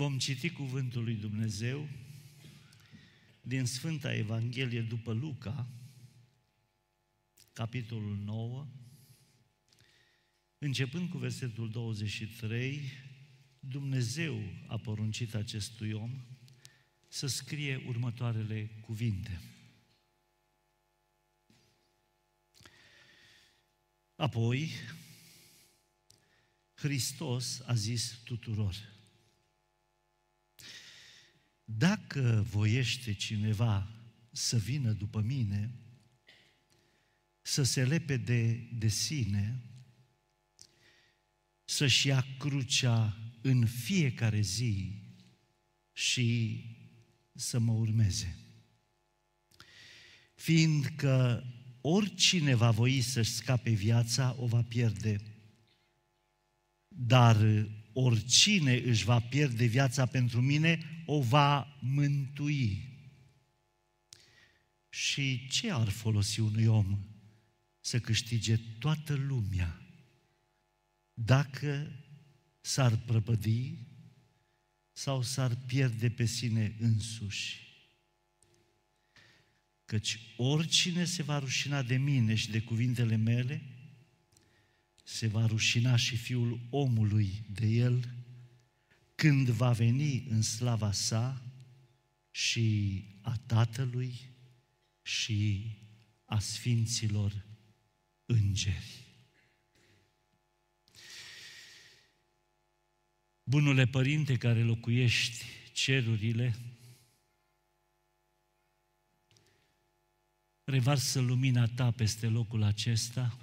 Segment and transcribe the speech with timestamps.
[0.00, 1.88] Vom citi cuvântul lui Dumnezeu
[3.40, 5.68] din Sfânta Evanghelie după Luca,
[7.52, 8.66] capitolul 9,
[10.58, 12.90] începând cu versetul 23,
[13.58, 16.24] Dumnezeu a poruncit acestui om
[17.08, 19.40] să scrie următoarele cuvinte.
[24.16, 24.70] Apoi,
[26.74, 28.98] Hristos a zis tuturor,
[31.76, 33.90] dacă voiește cineva
[34.30, 35.74] să vină după mine,
[37.40, 39.64] să se lepede de sine,
[41.64, 45.02] să-și ia crucea în fiecare zi
[45.92, 46.60] și
[47.34, 48.36] să mă urmeze.
[50.34, 51.44] Fiindcă
[51.80, 55.20] oricine va voi să-și scape viața, o va pierde.
[56.88, 62.88] Dar oricine își va pierde viața pentru mine, o va mântui.
[64.88, 66.98] Și ce ar folosi unui om
[67.80, 69.80] să câștige toată lumea
[71.14, 71.92] dacă
[72.60, 73.74] s-ar prăpădi
[74.92, 77.68] sau s-ar pierde pe sine însuși?
[79.84, 83.79] Căci oricine se va rușina de mine și de cuvintele mele,
[85.10, 88.08] se va rușina și Fiul omului de el
[89.14, 91.42] când va veni în slava sa
[92.30, 94.20] și a Tatălui
[95.02, 95.70] și
[96.24, 97.44] a Sfinților
[98.26, 99.04] Îngeri.
[103.42, 106.56] Bunule Părinte care locuiești cerurile,
[110.64, 113.38] revarsă lumina Ta peste locul acesta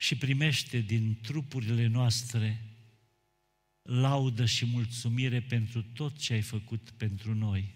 [0.00, 2.62] și primește din trupurile noastre
[3.82, 7.74] laudă și mulțumire pentru tot ce ai făcut pentru noi.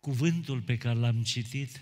[0.00, 1.80] Cuvântul pe care l-am citit,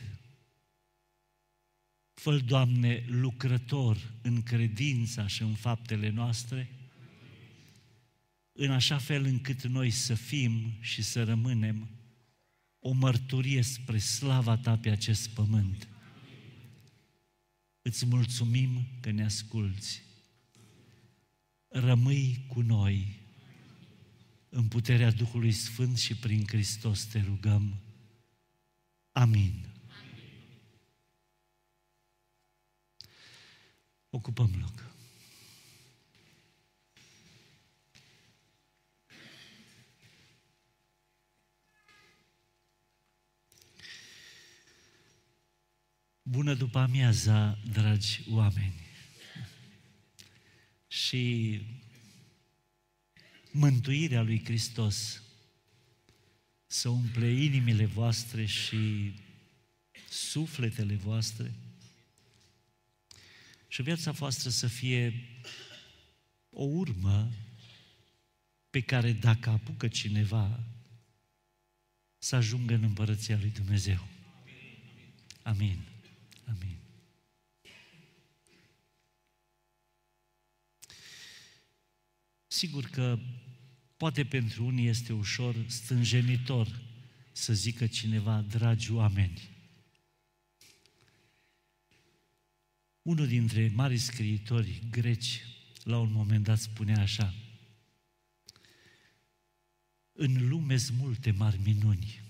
[2.15, 6.71] fă Doamne, lucrător în credința și în faptele noastre,
[8.53, 11.89] în așa fel încât noi să fim și să rămânem
[12.79, 15.89] o mărturie spre slava Ta pe acest pământ.
[17.87, 20.03] Îți mulțumim că ne asculți.
[21.69, 23.21] Rămâi cu noi
[24.49, 27.81] în puterea Duhului Sfânt și prin Hristos te rugăm.
[29.13, 29.67] Amin.
[34.11, 34.96] Ocupăm loc.
[46.29, 48.75] Bună după amiaza, dragi oameni!
[50.89, 51.61] Și
[53.51, 55.23] mântuirea lui Hristos
[56.67, 59.15] să umple inimile voastre și
[60.09, 61.55] sufletele voastre
[63.69, 65.29] și viața voastră să fie
[66.51, 67.31] o urmă
[68.71, 70.61] pe care dacă apucă cineva
[72.19, 74.07] să ajungă în împărăția lui Dumnezeu.
[75.43, 75.95] Amin.
[76.49, 76.77] Amin.
[82.57, 83.19] Sigur că
[83.97, 86.83] poate pentru unii este ușor stânjenitor
[87.33, 89.51] să zică cineva, dragi oameni.
[93.03, 95.45] Unul dintre mari scriitori greci,
[95.83, 97.35] la un moment dat, spunea așa,
[100.13, 102.23] în lume sunt multe mari minuni,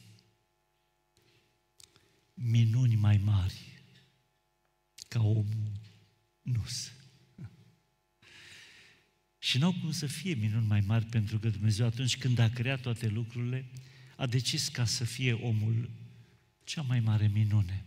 [2.34, 3.82] minuni mai mari
[5.08, 5.72] ca omul
[6.43, 6.64] nu
[9.47, 12.81] Și n-au cum să fie minuni mai mari, pentru că Dumnezeu atunci când a creat
[12.81, 13.67] toate lucrurile,
[14.17, 15.91] a decis ca să fie omul
[16.65, 17.85] cea mai mare minune.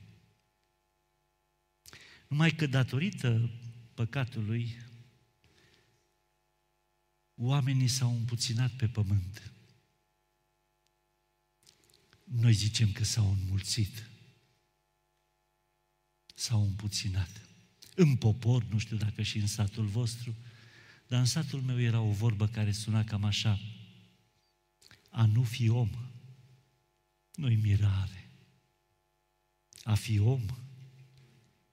[2.27, 3.49] Numai că datorită
[3.93, 4.75] păcatului,
[7.35, 9.51] oamenii s-au împuținat pe pământ.
[12.23, 14.09] Noi zicem că s-au înmulțit
[16.35, 17.41] s-au împuținat.
[17.95, 20.35] În popor, nu știu dacă și în satul vostru,
[21.09, 23.59] dar în satul meu era o vorbă care suna cam așa.
[25.09, 25.89] A nu fi om
[27.39, 28.29] nu-i mirare.
[29.83, 30.45] A fi om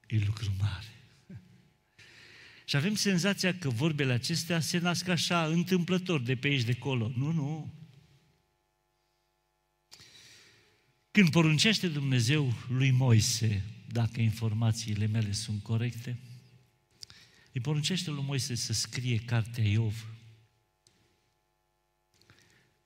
[0.07, 0.91] e lucru mare.
[2.65, 7.13] Și avem senzația că vorbele acestea se nasc așa, întâmplător, de pe aici, de acolo.
[7.17, 7.75] Nu, nu.
[11.11, 16.19] Când poruncește Dumnezeu lui Moise dacă informațiile mele sunt corecte,
[17.57, 20.07] îi poruncește lui Moise să scrie cartea Iov.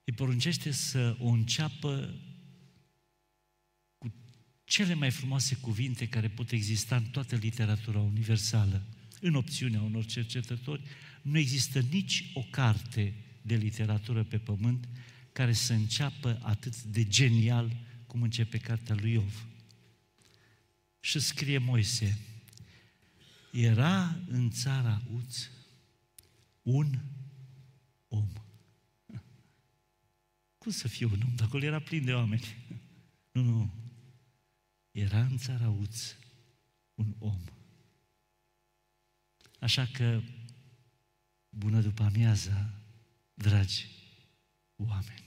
[0.04, 2.20] Îi poruncește să o înceapă
[3.98, 4.12] cu
[4.64, 8.86] cele mai frumoase cuvinte care pot exista în toată literatura universală.
[9.20, 10.82] În opțiunea unor cercetători,
[11.22, 14.88] nu există nici o carte de literatură pe pământ
[15.32, 17.76] care să înceapă atât de genial
[18.06, 19.46] cum începe cartea lui Iov.
[21.00, 22.18] Și scrie Moise,
[23.50, 25.48] era în țara Uț
[26.62, 26.98] un
[28.08, 28.28] om.
[30.58, 31.34] Cum să fie un om?
[31.34, 32.56] Dacă acolo era plin de oameni.
[33.32, 33.74] Nu, nu.
[34.90, 36.14] Era în țara Uț
[36.94, 37.40] un om.
[39.60, 40.22] Așa că,
[41.48, 42.74] bună după amiaza,
[43.34, 43.86] dragi
[44.76, 45.24] oameni.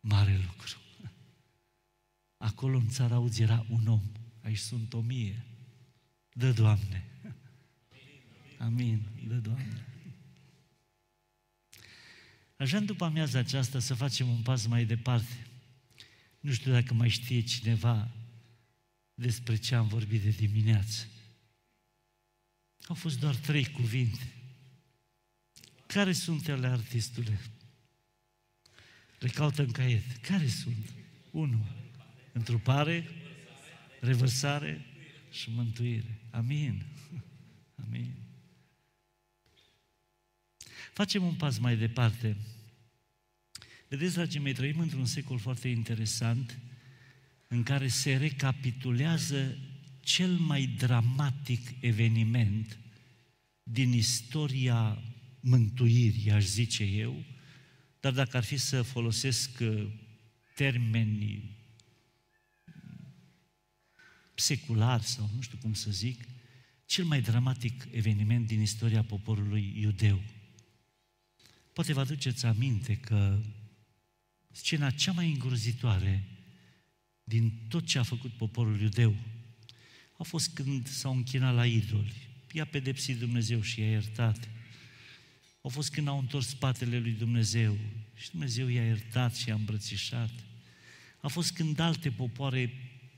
[0.00, 0.78] Mare lucru.
[2.36, 4.02] Acolo în țara Uț era un om.
[4.42, 5.53] Aici sunt o mie.
[6.36, 7.04] Dă, Doamne!
[8.58, 9.02] Amin.
[9.26, 9.86] Dă, Doamne!
[12.56, 15.46] Aș vrea după amiaza aceasta să facem un pas mai departe.
[16.40, 18.10] Nu știu dacă mai știe cineva
[19.14, 21.06] despre ce am vorbit de dimineață.
[22.86, 24.32] Au fost doar trei cuvinte.
[25.86, 27.40] Care sunt ele, artistule?
[29.18, 30.16] Le caută în caiet.
[30.16, 30.92] Care sunt?
[31.30, 31.66] Unu.
[32.32, 33.08] Întrupare,
[34.00, 34.93] revărsare
[35.34, 36.20] și mântuire.
[36.30, 36.84] Amin.
[37.86, 38.14] Amin.
[40.92, 42.36] Facem un pas mai departe.
[43.88, 46.58] Vedeți, dragii mei, trăim într-un secol foarte interesant
[47.48, 49.58] în care se recapitulează
[50.00, 52.78] cel mai dramatic eveniment
[53.62, 55.02] din istoria
[55.40, 57.24] mântuirii, aș zice eu,
[58.00, 59.86] dar dacă ar fi să folosesc uh,
[60.54, 61.50] termeni
[64.34, 66.24] secular sau nu știu cum să zic,
[66.86, 70.20] cel mai dramatic eveniment din istoria poporului iudeu.
[71.72, 73.40] Poate vă aduceți aminte că
[74.50, 76.24] scena cea mai îngrozitoare
[77.24, 79.14] din tot ce a făcut poporul iudeu
[80.18, 82.28] a fost când s-au închinat la idoli.
[82.52, 84.48] I-a pedepsit Dumnezeu și i-a iertat.
[85.60, 87.76] A fost când au întors spatele lui Dumnezeu
[88.14, 90.30] și Dumnezeu i-a iertat și i-a îmbrățișat.
[91.20, 92.72] A fost când alte popoare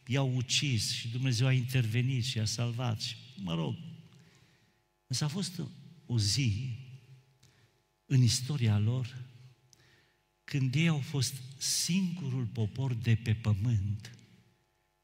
[0.07, 3.01] i-au ucis și Dumnezeu a intervenit și i-a salvat.
[3.01, 3.77] Și, mă rog,
[5.07, 5.63] însă a fost
[6.07, 6.79] o zi
[8.07, 9.25] în istoria lor
[10.45, 14.19] când ei au fost singurul popor de pe pământ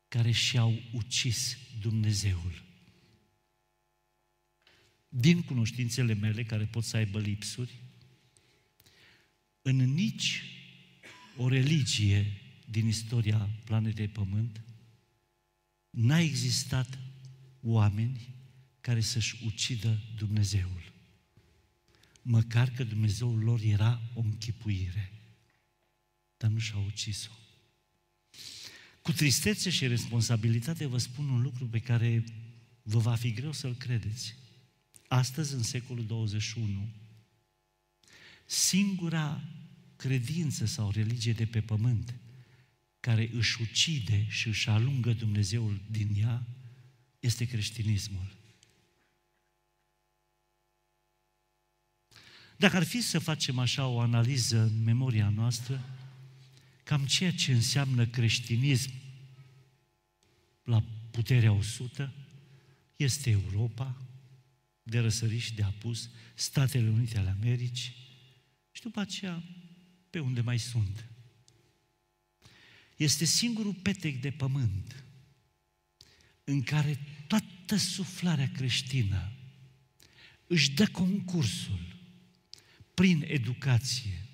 [0.09, 2.63] care și-au ucis Dumnezeul.
[5.09, 7.81] Din cunoștințele mele, care pot să aibă lipsuri,
[9.63, 10.43] în nici
[11.37, 14.61] o religie din istoria planetei Pământ
[15.93, 16.99] n-a existat
[17.61, 18.35] oameni
[18.81, 20.93] care să-și ucidă Dumnezeul.
[22.23, 25.13] Măcar că Dumnezeul lor era o închipuire,
[26.37, 27.31] dar nu și-a ucis-o.
[29.03, 32.25] Cu tristețe și responsabilitate vă spun un lucru pe care
[32.83, 34.35] vă va fi greu să-l credeți.
[35.09, 36.89] Astăzi, în secolul 21,
[38.47, 39.43] singura
[39.97, 42.15] credință sau religie de pe pământ
[43.03, 46.47] care își ucide și își alungă Dumnezeul din ea
[47.21, 48.37] este creștinismul.
[52.57, 55.85] Dacă ar fi să facem așa o analiză în memoria noastră,
[56.83, 58.91] cam ceea ce înseamnă creștinism
[60.63, 62.13] la puterea 100
[62.97, 63.97] este Europa,
[64.83, 67.95] de răsărit și de apus, Statele Unite ale Americii
[68.73, 69.43] și după aceea
[70.11, 71.12] pe unde mai sunt.
[73.03, 75.05] Este singurul petec de pământ
[76.45, 79.33] în care toată suflarea creștină
[80.47, 81.97] își dă concursul
[82.95, 84.27] prin educație,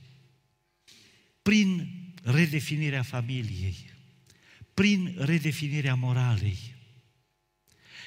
[1.43, 1.89] prin
[2.23, 3.77] redefinirea familiei,
[4.75, 6.75] prin redefinirea moralei.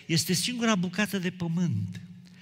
[0.07, 2.01] Este singura bucată de pământ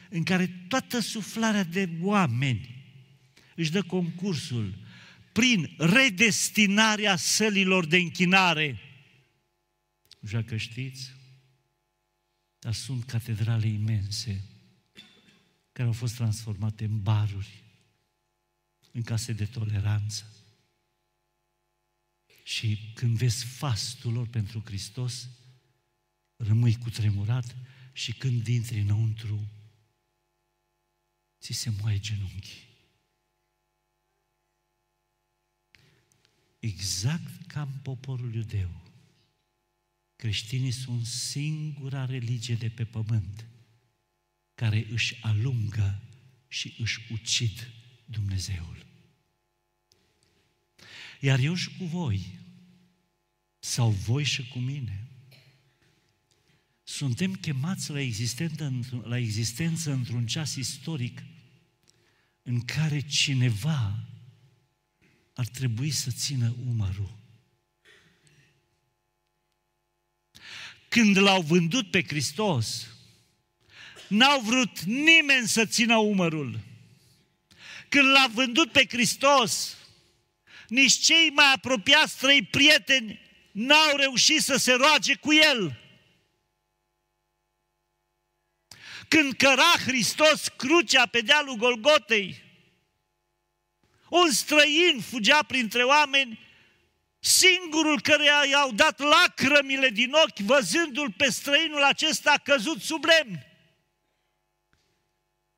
[0.10, 2.84] în care toată suflarea de oameni
[3.56, 4.78] își dă concursul
[5.32, 8.80] prin redestinarea sălilor de închinare.
[10.20, 11.12] Nu știu dacă știți,
[12.60, 14.44] dar sunt catedrale imense
[15.72, 17.64] care au fost transformate în baruri,
[18.92, 20.34] în case de toleranță.
[22.44, 25.30] Și când vezi fastul lor pentru Hristos,
[26.36, 27.56] rămâi cu tremurat
[27.94, 29.48] și când intri înăuntru,
[31.40, 32.69] ți se moaie genunchii.
[36.60, 38.70] Exact ca în poporul iudeu.
[40.16, 43.48] Creștinii sunt singura religie de pe pământ
[44.56, 46.02] care își alungă
[46.48, 47.72] și își ucid
[48.06, 48.86] Dumnezeul.
[51.20, 52.40] Iar eu și cu voi,
[53.60, 55.08] sau voi și cu mine,
[56.84, 61.24] suntem chemați la existență, la existență într-un ceas istoric
[62.42, 64.09] în care cineva
[65.40, 67.18] ar trebui să țină umărul.
[70.88, 72.88] Când l-au vândut pe Hristos,
[74.08, 76.60] n-au vrut nimeni să țină umărul.
[77.90, 79.78] Când l-a vândut pe Hristos,
[80.68, 83.20] nici cei mai apropiați trei prieteni
[83.52, 85.80] n-au reușit să se roage cu el.
[89.08, 92.49] Când căra Hristos crucea pe dealul Golgotei,
[94.10, 96.40] un străin fugea printre oameni,
[97.20, 103.44] singurul care i-au dat lacrămile din ochi, văzându-l pe străinul acesta căzut sub lemn.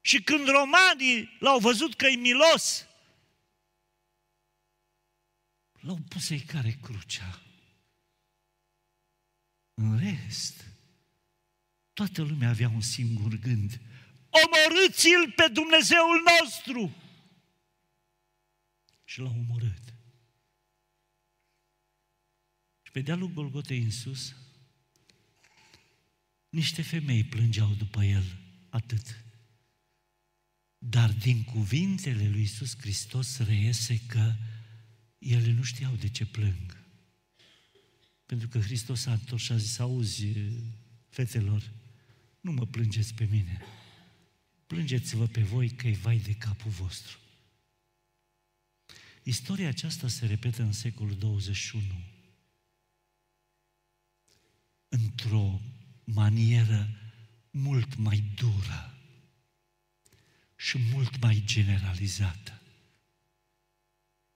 [0.01, 2.85] Și când romanii l-au văzut că e milos,
[5.79, 7.41] l-au pus ei care crucea.
[9.73, 10.65] În rest,
[11.93, 13.79] toată lumea avea un singur gând.
[14.29, 16.95] Omorâți-l pe Dumnezeul nostru!
[19.11, 19.93] Și l-au omorât.
[22.81, 24.35] Și pe dealul Golgotei în sus,
[26.49, 28.37] niște femei plângeau după el,
[28.69, 29.23] atât.
[30.77, 34.35] Dar din cuvintele lui Iisus Hristos reiese că
[35.17, 36.83] ele nu știau de ce plâng.
[38.25, 40.25] Pentru că Hristos a întors și a zis, auzi,
[41.09, 41.71] fetelor,
[42.41, 43.61] nu mă plângeți pe mine.
[44.67, 47.19] Plângeți-vă pe voi că e vai de capul vostru.
[49.23, 51.83] Istoria aceasta se repetă în secolul 21
[54.87, 55.61] într-o
[56.03, 56.89] manieră
[57.51, 58.97] mult mai dură
[60.55, 62.61] și mult mai generalizată.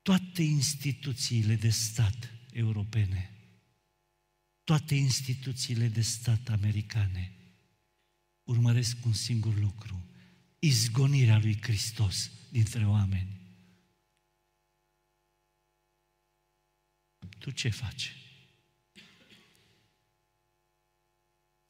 [0.02, 3.32] Toate instituțiile de stat europene,
[4.64, 7.36] toate instituțiile de stat americane
[8.44, 10.10] urmăresc un singur lucru,
[10.60, 13.45] izgonirea lui Hristos dintre oameni.
[17.46, 18.16] Tu ce faci?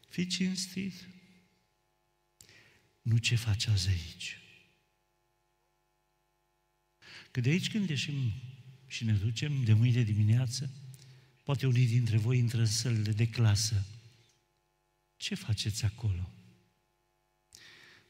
[0.07, 0.93] Fii cinstit.
[3.01, 4.37] Nu ce faci azi aici.
[7.31, 8.31] Că de aici când ieșim
[8.87, 10.73] și ne ducem de mâine dimineață,
[11.43, 13.85] poate unii dintre voi intră în sălile de clasă.
[15.17, 16.31] Ce faceți acolo?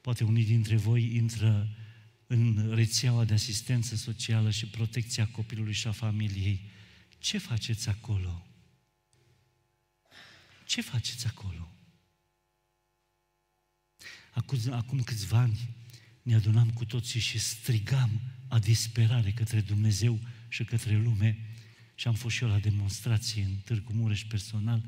[0.02, 1.76] Poate unii dintre voi intră
[2.28, 6.74] în rețeaua de asistență socială și protecția copilului și a familiei.
[7.26, 8.48] Ce faceți acolo?
[10.66, 11.72] Ce faceți acolo?
[14.32, 15.76] Acum, acum câțiva ani
[16.22, 21.38] ne adunam cu toții și strigam a disperare către Dumnezeu și către lume
[21.96, 24.86] și am fost și eu la demonstrație în Târgu Mureș personal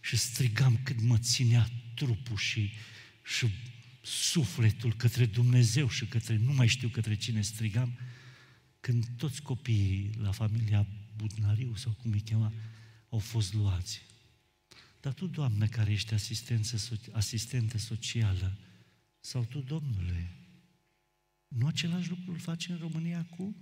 [0.00, 2.72] și strigam cât mă ținea trupul și,
[3.24, 3.48] și
[4.02, 7.98] sufletul către Dumnezeu și către, nu mai știu către cine strigam,
[8.80, 10.86] când toți copiii la familia
[11.18, 12.52] Budnariu sau cum îi chema,
[13.08, 14.02] au fost luați.
[15.00, 18.58] Dar tu, Doamnă, care ești asistență, asistentă socială,
[19.20, 20.32] sau tu, Domnule,
[21.48, 23.56] nu același lucru îl faci în România acum?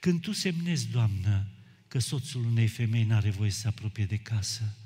[0.00, 1.50] Când tu semnezi, Doamnă,
[1.88, 4.76] că soțul unei femei nu are voie să se apropie de casă,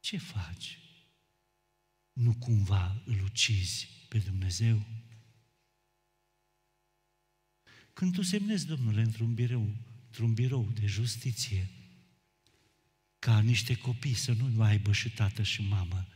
[0.00, 0.78] ce faci?
[2.12, 4.86] Nu cumva îl ucizi pe Dumnezeu?
[8.00, 9.76] Când tu semnezi, Domnule, într-un birou,
[10.06, 11.70] într-un birou de justiție,
[13.18, 16.08] ca niște copii să nu mai aibă și tată și mamă,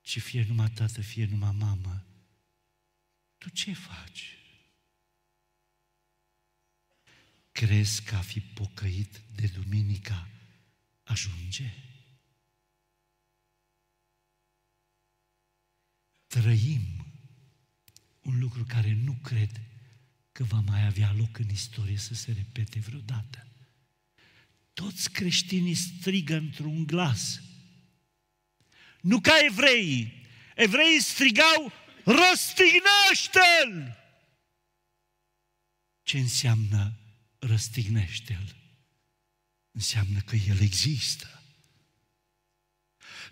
[0.00, 2.06] ci fie numai tată, fie numai mamă.
[3.38, 4.38] Tu ce faci?
[7.52, 10.28] Crezi că a fi pocăit de duminica
[11.02, 11.74] ajunge?
[16.26, 17.06] Trăim
[18.20, 19.71] un lucru care nu cred
[20.32, 23.46] că va mai avea loc în istorie să se repete vreodată
[24.74, 27.40] toți creștinii strigă într-un glas.
[29.00, 30.26] Nu ca evreii.
[30.54, 31.72] Evreii strigau,
[32.04, 34.00] răstignește-l!
[36.02, 36.92] Ce înseamnă
[37.38, 38.56] răstignește-l?
[39.70, 41.42] Înseamnă că el există.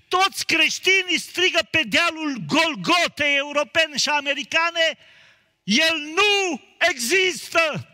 [0.09, 4.99] Toți creștinii strigă pe dealul Golgotei europene și americane,
[5.62, 7.85] el nu există!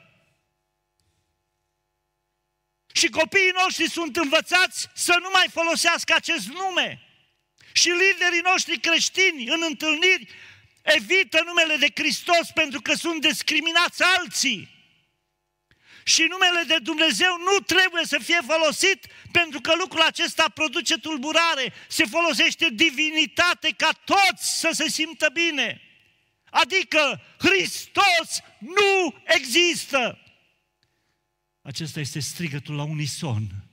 [2.93, 7.01] Și copiii noștri sunt învățați să nu mai folosească acest nume.
[7.73, 10.29] Și liderii noștri creștini în întâlniri
[10.83, 14.75] evită numele de Hristos pentru că sunt discriminați alții.
[16.05, 21.73] Și numele de Dumnezeu nu trebuie să fie folosit pentru că lucrul acesta produce tulburare.
[21.89, 25.86] Se folosește divinitate ca toți să se simtă bine.
[26.51, 30.19] Adică Hristos nu există.
[31.61, 33.71] Acesta este strigătul la unison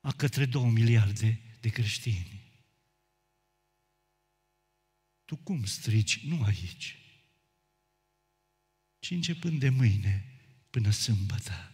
[0.00, 2.44] a către două miliarde de creștini.
[5.24, 6.26] Tu cum strigi?
[6.26, 6.98] Nu aici,
[8.98, 11.72] ci începând de mâine până sâmbătă.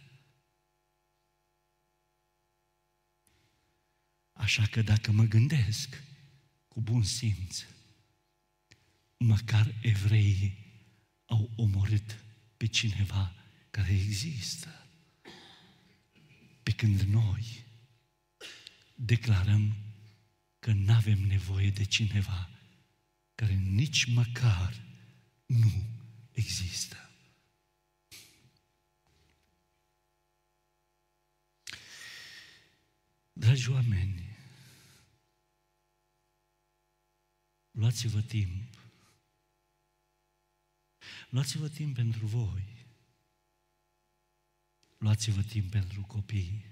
[4.33, 6.03] Așa că dacă mă gândesc
[6.67, 7.65] cu bun simț,
[9.17, 10.57] măcar evreii
[11.25, 12.23] au omorât
[12.57, 13.35] pe cineva
[13.71, 14.87] care există.
[16.63, 17.65] Pe când noi
[18.95, 19.75] declarăm
[20.59, 22.49] că nu avem nevoie de cineva
[23.35, 24.83] care nici măcar
[25.45, 25.71] nu
[26.31, 27.03] există.
[33.33, 34.37] Dragi oameni,
[37.71, 38.72] luați-vă timp.
[41.33, 42.85] Luați-vă timp pentru voi.
[44.97, 46.65] Luați-vă timp pentru copii.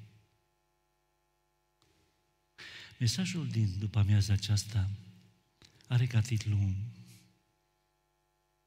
[2.99, 4.89] Mesajul din după amiaza aceasta
[5.87, 6.57] are ca titlu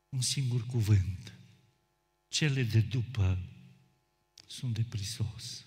[0.09, 1.33] un singur cuvânt.
[2.29, 3.39] Cele de după
[4.47, 5.65] sunt de prisos.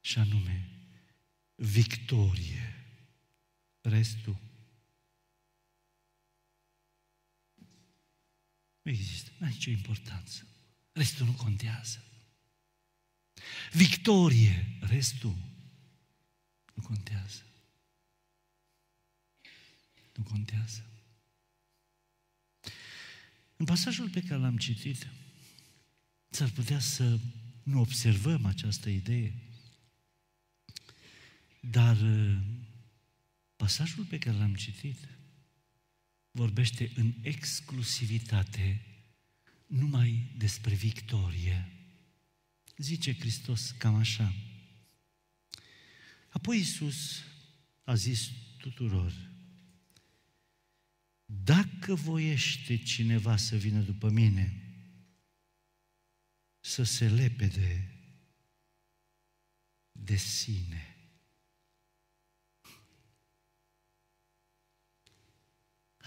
[0.00, 0.68] Și anume,
[1.54, 2.84] victorie.
[3.80, 4.36] Restul
[8.82, 10.46] nu există, nu are nicio importanță.
[10.92, 12.04] Restul nu contează.
[13.72, 15.36] Victorie, restul
[16.74, 17.42] nu contează.
[20.14, 20.84] Nu contează.
[23.56, 25.06] În pasajul pe care l-am citit,
[26.28, 27.18] s-ar putea să
[27.62, 29.34] nu observăm această idee,
[31.60, 32.36] dar uh,
[33.56, 35.08] pasajul pe care l-am citit
[36.30, 38.84] vorbește în exclusivitate
[39.66, 41.68] numai despre victorie.
[42.76, 44.34] Zice Hristos cam așa.
[46.28, 47.22] Apoi Iisus
[47.84, 49.30] a zis tuturor,
[51.24, 54.64] dacă voiește cineva să vină după mine,
[56.60, 57.94] să se lepede
[59.92, 60.89] de sine.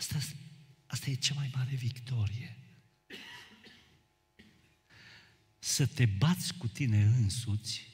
[0.04, 0.38] Asta,
[0.86, 2.58] asta e cea mai mare victorie.
[5.60, 7.88] Să te bați cu tine însuți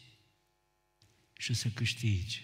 [1.37, 2.43] și să câștigi.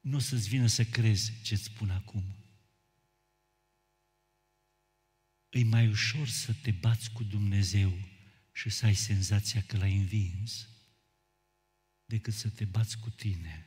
[0.00, 2.24] Nu o să-ți vină să crezi ce-ți spun acum.
[5.48, 7.98] E mai ușor să te bați cu Dumnezeu
[8.52, 10.68] și să ai senzația că l-ai învins,
[12.04, 13.66] decât să te bați cu tine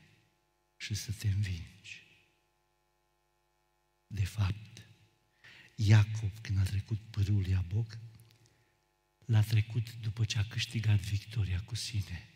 [0.77, 2.10] și să te învingi.
[4.13, 4.87] De fapt,
[5.75, 7.97] Iacob, când a trecut părâul Iaboc,
[9.25, 12.29] l-a trecut după ce a câștigat victoria cu sine.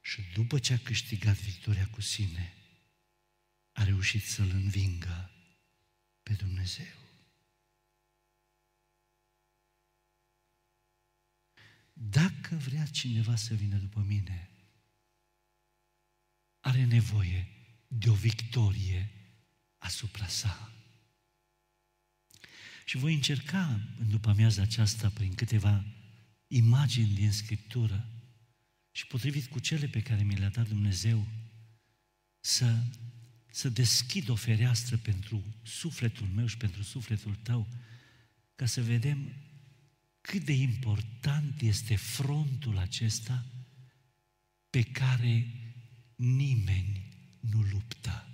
[0.00, 2.54] Și după ce a câștigat victoria cu sine,
[3.72, 5.30] a reușit să-L învingă
[6.22, 6.98] pe Dumnezeu.
[11.92, 14.50] Dacă vrea cineva să vină după mine,
[16.60, 17.48] are nevoie
[17.88, 19.19] de o victorie
[19.80, 20.72] asupra sa.
[22.84, 25.84] Și voi încerca în după amiaza aceasta prin câteva
[26.46, 28.06] imagini din Scriptură
[28.90, 31.26] și potrivit cu cele pe care mi le-a dat Dumnezeu,
[32.40, 32.82] să,
[33.50, 37.68] să deschid o fereastră pentru sufletul meu și pentru sufletul tău,
[38.54, 39.34] ca să vedem
[40.20, 43.46] cât de important este frontul acesta
[44.70, 45.46] pe care
[46.16, 47.08] nimeni
[47.40, 48.29] nu luptă.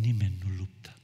[0.00, 0.96] Nimeni nu luptă.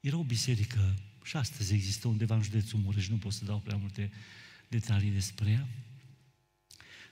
[0.00, 3.76] Era o biserică și astăzi există undeva în județul Mureș, nu pot să dau prea
[3.76, 4.12] multe
[4.68, 5.68] detalii despre ea.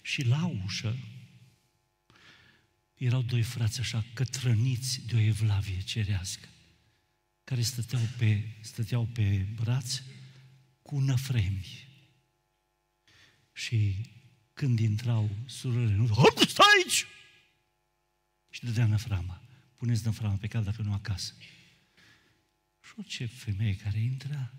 [0.02, 0.96] Și la ușă
[2.94, 6.48] erau doi frați așa cătrăniți de o evlavie cerească,
[7.44, 10.02] care stăteau pe, stăteau pe braț
[10.82, 11.86] cu năfremi.
[13.52, 13.96] Și
[14.52, 16.06] când intrau surorile, nu,
[16.48, 17.06] stai aici!
[18.50, 19.47] Și dădea năframa.
[19.78, 21.34] Puneți năframa pe cap dacă nu acasă.
[22.80, 24.52] Și orice femeie care intra,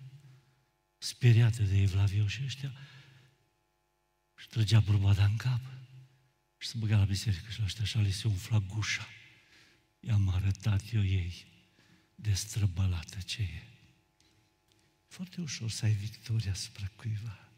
[0.97, 2.73] speriată de Evlavio și ăștia,
[4.35, 5.61] și trăgea burbada în cap
[6.57, 9.07] și se băga la biserică și la ăștia așa li se umfla gușa.
[9.99, 11.45] I-am arătat eu ei
[12.15, 13.63] de străbălată ce e.
[15.07, 17.49] Foarte ușor să ai victoria asupra cuiva.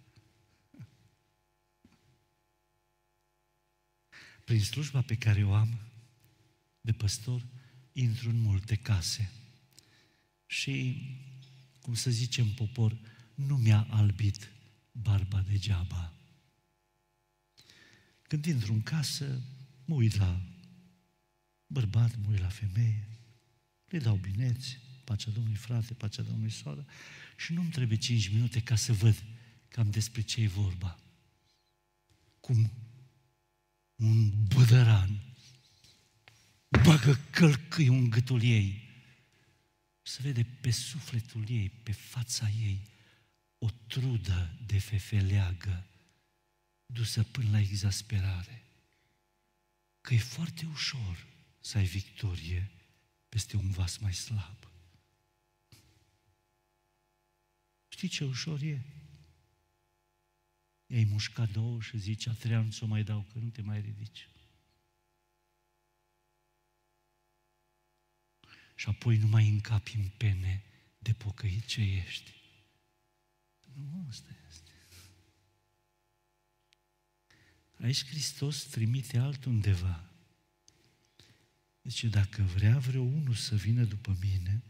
[4.45, 5.90] Prin slujba pe care o am
[6.81, 7.45] de păstor,
[7.91, 9.31] intru în multe case.
[10.45, 11.01] Și,
[11.81, 12.97] cum să zicem popor,
[13.35, 14.51] nu mi-a albit
[14.91, 16.13] barba degeaba.
[18.21, 19.41] Când intru în casă,
[19.85, 20.41] mă uit la
[21.67, 23.07] bărbat, mă uit la femeie,
[23.85, 26.85] le dau bineți, pacea Domnului frate, pacea Domnului soră,
[27.37, 29.23] și nu-mi trebuie cinci minute ca să văd
[29.67, 30.99] cam despre ce e vorba.
[32.39, 32.71] Cum
[33.95, 35.30] un bădăran
[36.71, 38.89] bagă călcâi în gâtul ei.
[40.01, 42.88] Se vede pe sufletul ei, pe fața ei,
[43.57, 45.86] o trudă de fefeleagă
[46.86, 48.63] dusă până la exasperare.
[50.01, 51.27] Că e foarte ușor
[51.60, 52.71] să ai victorie
[53.29, 54.71] peste un vas mai slab.
[57.88, 58.81] Știi ce ușor e?
[60.88, 63.81] Ei mușca două și zice, a treia nu ți-o mai dau, că nu te mai
[63.81, 64.29] ridici.
[68.81, 70.63] Și apoi nu mai încapi în pene
[70.99, 72.31] de pocăit ce ești.
[73.73, 74.71] Nu, asta este.
[77.79, 80.09] Aici Hristos trimite altundeva.
[81.81, 84.63] Deci dacă vrea vreo unul să vină după mine,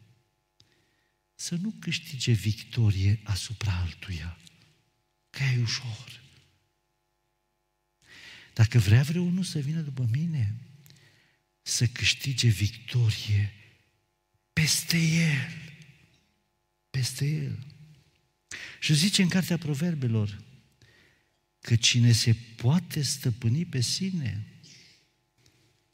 [1.36, 4.38] să nu câștige victorie asupra altuia,
[5.30, 6.22] că e ușor.
[8.54, 10.58] Dacă vrea vreo unul să vină după mine,
[11.62, 13.56] să câștige victorie
[14.72, 15.52] peste el.
[16.90, 17.58] Peste el.
[18.80, 20.42] Și zice în Cartea Proverbelor
[21.60, 24.62] că cine se poate stăpâni pe sine,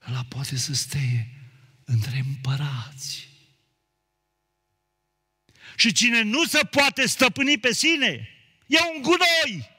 [0.08, 1.28] ăla poate să steie
[1.86, 3.30] între împărați.
[5.76, 8.30] Și cine nu se poate stăpâni pe sine,
[8.68, 9.76] e un gunoi.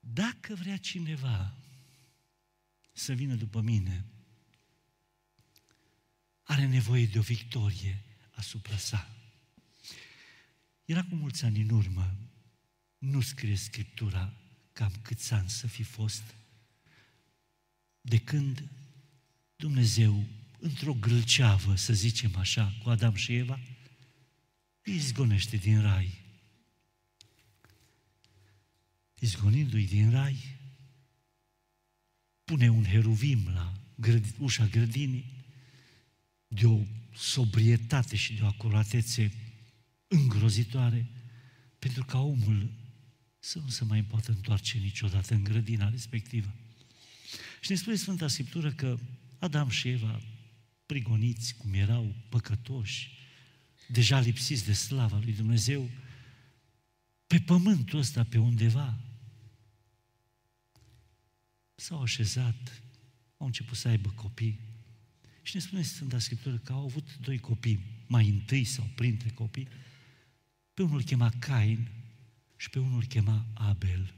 [0.00, 1.61] Dacă vrea cineva
[2.92, 4.04] să vină după mine,
[6.42, 9.16] are nevoie de o victorie asupra sa.
[10.84, 12.16] Era cu mulți ani în urmă,
[12.98, 14.32] nu scrie Scriptura
[14.72, 16.22] cam câți ani să fi fost,
[18.00, 18.68] de când
[19.56, 20.24] Dumnezeu,
[20.58, 23.60] într-o grâlceavă, să zicem așa, cu Adam și Eva,
[24.82, 26.20] îi izgonește din rai.
[29.18, 30.56] Izgonindu-i din rai,
[32.44, 35.44] pune un heruvim la grăd, ușa grădinii,
[36.46, 36.80] de o
[37.14, 39.32] sobrietate și de o acuratețe
[40.08, 41.10] îngrozitoare,
[41.78, 42.70] pentru ca omul
[43.38, 46.54] să nu se mai poată întoarce niciodată în grădina respectivă.
[47.60, 48.98] Și ne spune Sfânta Scriptură că
[49.38, 50.22] Adam și Eva,
[50.86, 53.10] prigoniți cum erau, păcătoși,
[53.88, 55.90] deja lipsiți de slava lui Dumnezeu,
[57.26, 58.98] pe pământul ăsta, pe undeva,
[61.82, 62.82] s-au așezat,
[63.36, 64.60] au început să aibă copii.
[65.42, 69.68] Și ne spune Sfânta Scriptură că au avut doi copii, mai întâi sau printre copii.
[70.74, 71.88] Pe unul îl chema Cain
[72.56, 74.14] și pe unul îl chema Abel.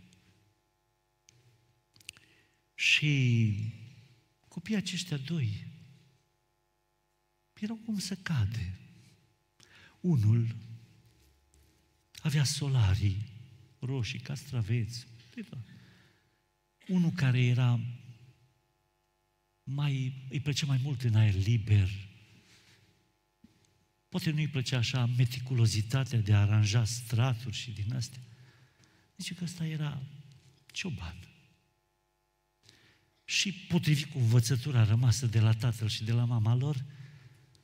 [2.74, 3.72] Și
[4.48, 5.66] copiii aceștia doi
[7.60, 8.78] erau cum să cade.
[10.00, 10.56] Unul
[12.22, 13.32] avea solarii
[13.78, 15.06] roșii, castraveți,
[16.88, 17.80] unul care era
[19.64, 21.88] mai, îi plăcea mai mult în aer liber.
[24.08, 28.20] Poate nu îi plăcea așa meticulozitatea de a aranja straturi și din astea.
[29.16, 30.02] Zice că ăsta era
[30.72, 31.28] cioban.
[33.24, 36.84] Și potrivit cu învățătura rămasă de la tatăl și de la mama lor,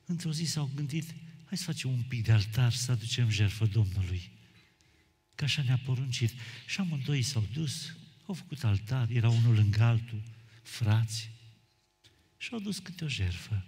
[0.05, 4.31] într-o zi s-au gândit, hai să facem un pic de altar, să aducem jertfă Domnului.
[5.35, 6.31] Că așa ne-a poruncit.
[6.67, 7.95] Și amândoi s-au dus,
[8.31, 10.23] au făcut altar, era unul lângă altul,
[10.61, 11.31] frați,
[12.37, 13.65] și au dus câte o jertfă.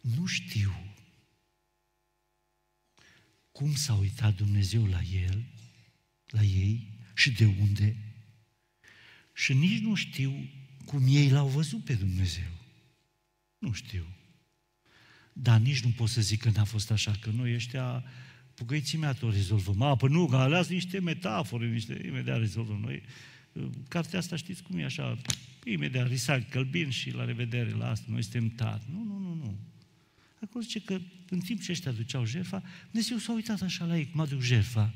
[0.00, 0.94] Nu știu
[3.52, 5.44] cum s-a uitat Dumnezeu la el,
[6.26, 7.96] la ei și de unde.
[9.32, 10.50] Și nici nu știu
[10.84, 12.50] cum ei l-au văzut pe Dumnezeu.
[13.58, 14.06] Nu știu.
[15.32, 18.04] Dar nici nu pot să zic că n-a fost așa, că noi ăștia
[18.58, 19.82] Păcăiții mea tot rezolvăm.
[19.82, 23.02] A, păi nu, că ales niște metafore, niște, imediat rezolvăm noi.
[23.88, 25.18] cartea asta știți cum e așa,
[25.64, 28.82] imediat risal călbin și la revedere la asta, noi suntem tari.
[28.92, 29.58] Nu, nu, nu, nu.
[30.42, 34.10] Acolo zice că în timp ce ăștia duceau jertfa, Dumnezeu s-a uitat așa la ei,
[34.10, 34.94] cum aduc jertfa.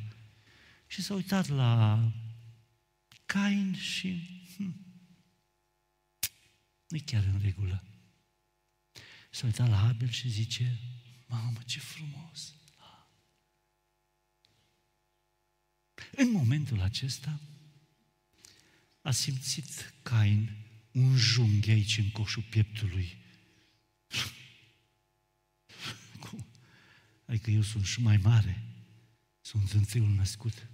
[0.87, 2.03] Și s-a uitat la
[3.27, 4.77] Cain și hm,
[6.89, 7.85] nu chiar în regulă.
[9.31, 10.79] S-a uitat la Abel și zice,
[11.27, 12.55] mamă, ce frumos!
[16.17, 17.41] În momentul acesta
[19.01, 20.57] a simțit Cain
[20.93, 23.17] un junghi aici în coșul pieptului.
[27.25, 28.63] Adică eu sunt și mai mare,
[29.41, 30.67] sunt întâiul născut.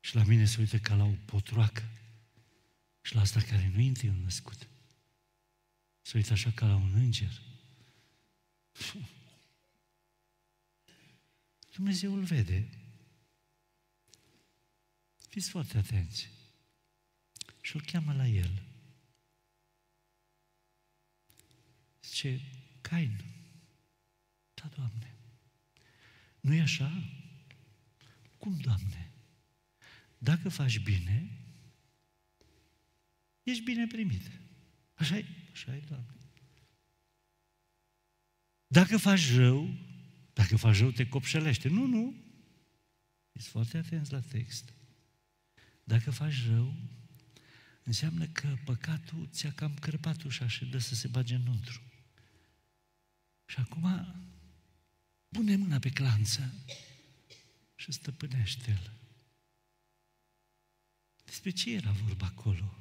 [0.00, 1.88] Și la mine se uită ca la o potroacă.
[3.00, 4.68] Și la asta care nu e întâiul născut.
[6.02, 7.42] Se uită așa ca la un înger.
[11.74, 12.77] Dumnezeu îl vede.
[15.38, 16.28] Fiți foarte atenți.
[17.60, 18.62] Și îl cheamă la el.
[22.02, 22.40] Zice,
[22.80, 23.24] Cain,
[24.54, 25.14] da, Doamne.
[26.40, 27.02] nu e așa?
[28.38, 29.12] Cum, Doamne?
[30.18, 31.38] Dacă faci bine,
[33.42, 34.30] ești bine primit.
[34.94, 36.14] Așa e, așa e, Doamne.
[38.66, 39.74] Dacă faci rău,
[40.32, 41.68] dacă faci rău, te copșelește.
[41.68, 42.14] Nu, nu.
[43.32, 44.76] Ești foarte atenți la text.
[45.88, 46.74] Dacă faci rău,
[47.82, 51.82] înseamnă că păcatul ți-a cam cărpat ușa și dă să se bage înăuntru.
[53.46, 54.14] Și acum
[55.28, 56.54] pune mâna pe clanță
[57.74, 58.92] și stăpânește-l.
[61.24, 62.74] Despre ce era vorba acolo?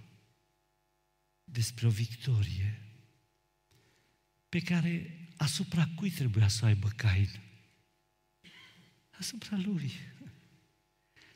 [1.44, 2.82] Despre o victorie
[4.50, 7.30] pe care asupra cui trebuia să o aibă Cain?
[9.10, 9.92] Asupra lui.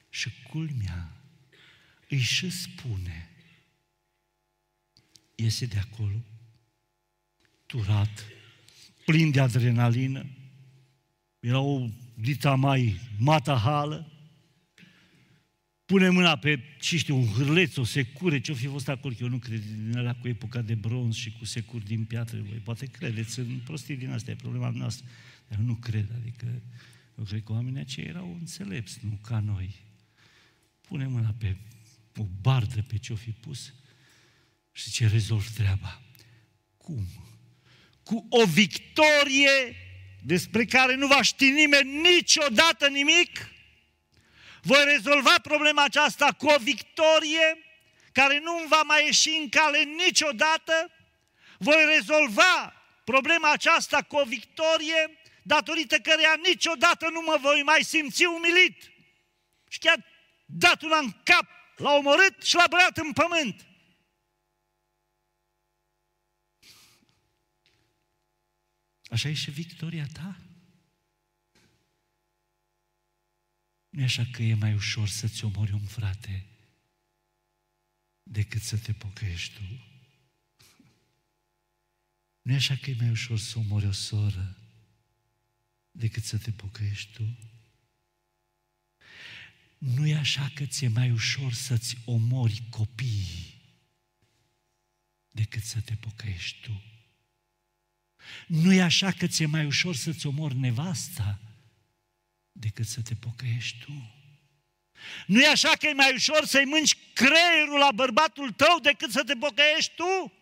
[0.10, 1.21] Și culmea
[2.12, 3.30] îi și spune,
[5.36, 6.26] iese de acolo,
[7.65, 8.26] turat,
[9.06, 10.26] plin de adrenalină,
[11.39, 14.12] era o dita mai matahală,
[15.86, 19.38] pune mâna pe, ce știu, un hârleț, o secure, ce-o fi fost acolo, eu nu
[19.38, 23.39] cred din alea cu epoca de bronz și cu securi din piatră, voi poate credeți
[23.39, 25.06] în prostii din astea, e problema noastră,
[25.47, 26.62] dar eu nu cred, adică
[27.17, 29.76] eu cred că oamenii aceia erau înțelepți, nu ca noi.
[30.82, 31.58] Pune mâna pe
[32.17, 33.74] o bardă pe ce-o fi pus
[34.71, 36.02] și ce rezolv treaba.
[36.78, 37.06] Cum?
[38.04, 39.76] Cu o victorie
[40.24, 43.50] despre care nu va ști nimeni niciodată nimic?
[44.62, 47.58] Voi rezolva problema aceasta cu o victorie
[48.12, 50.91] care nu va mai ieși în cale niciodată?
[51.58, 58.26] Voi rezolva problema aceasta cu o victorie datorită căreia niciodată nu mă voi mai simți
[58.26, 58.91] umilit.
[59.67, 60.06] Și chiar
[60.45, 63.66] dat una în cap, l-a omorât și l-a băiat în pământ.
[69.12, 70.42] Așa e și victoria ta?
[73.90, 76.46] Nu e așa că e mai ușor să-ți omori un frate
[78.24, 79.62] decât să te pocăiești tu?
[82.42, 84.58] Nu e așa că e mai ușor să omori o soră
[85.92, 87.38] decât să te pocăiești tu?
[89.82, 93.62] Nu e așa că ți-e mai ușor să-ți omori copiii
[95.30, 96.82] decât să te pocăiești tu?
[98.48, 101.39] Nu e așa că ți-e mai ușor să-ți omori nevasta
[102.52, 104.15] decât să te pocăiești tu.
[105.28, 109.24] Nu e așa că e mai ușor să-i mânci creierul la bărbatul tău decât să
[109.24, 110.34] te pocăiești tu?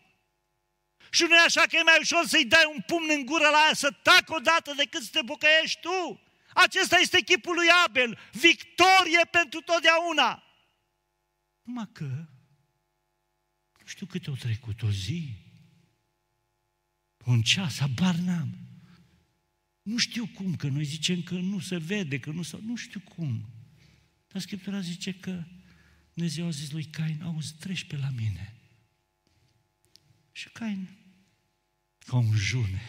[1.12, 3.58] Și nu e așa că e mai ușor să-i dai un pumn în gură la
[3.58, 6.22] aia să tac odată decât să te pocăiești tu?
[6.54, 8.18] Acesta este chipul lui Abel.
[8.32, 10.44] Victorie pentru totdeauna.
[11.64, 12.06] Numai că,
[13.80, 15.36] nu știu cât o trecut o zi,
[17.26, 18.58] un ceas, habar n-am.
[19.82, 22.58] Nu știu cum, că noi zicem că nu se vede, că nu se...
[22.62, 23.50] Nu știu cum.
[24.28, 25.44] Dar Scriptura zice că
[26.14, 28.56] Dumnezeu a zis lui Cain, auzi, treci pe la mine.
[30.32, 30.90] Și Cain,
[31.98, 32.82] ca un june,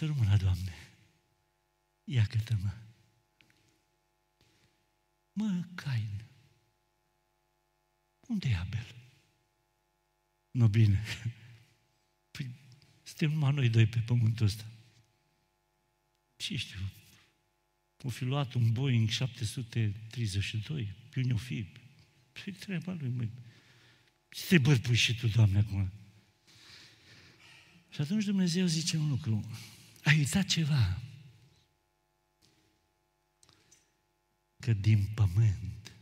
[0.00, 0.74] Să rămână, Doamne,
[2.04, 2.72] ia câtă mă
[5.32, 6.24] Mă, Cain,
[8.20, 8.94] unde e Abel?
[10.50, 11.02] Nu bine.
[12.30, 12.50] Păi,
[13.02, 14.64] suntem numai noi doi pe pământul ăsta.
[16.36, 16.80] Ce știu,
[18.02, 21.66] o fi luat un Boeing 732, pe unde o fi.
[22.32, 23.30] Păi treaba lui, măi.
[24.28, 25.90] Ce te bărpui și tu, Doamne, acum?
[27.90, 29.50] Și atunci Dumnezeu zice un lucru.
[30.10, 31.02] Ai uitat ceva.
[34.60, 35.92] Că din pământ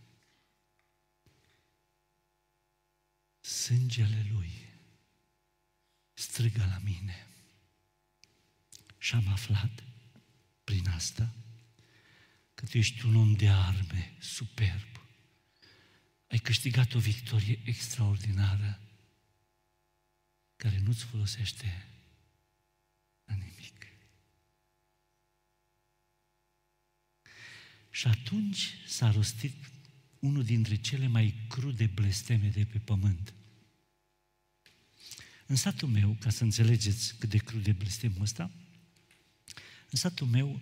[3.40, 4.53] sângele lui
[6.14, 7.27] strigă la mine.
[8.99, 9.85] Și am aflat
[10.64, 11.35] prin asta
[12.55, 15.01] că tu ești un om de arme superb.
[16.29, 18.81] Ai câștigat o victorie extraordinară
[20.57, 21.87] care nu-ți folosește
[23.25, 23.79] la nimic.
[27.99, 29.55] Și atunci s-a rostit
[30.19, 33.35] unul dintre cele mai crude blesteme de pe pământ.
[35.47, 38.51] În satul meu, ca să înțelegeți cât de crude blestemul ăsta,
[39.91, 40.61] în satul meu,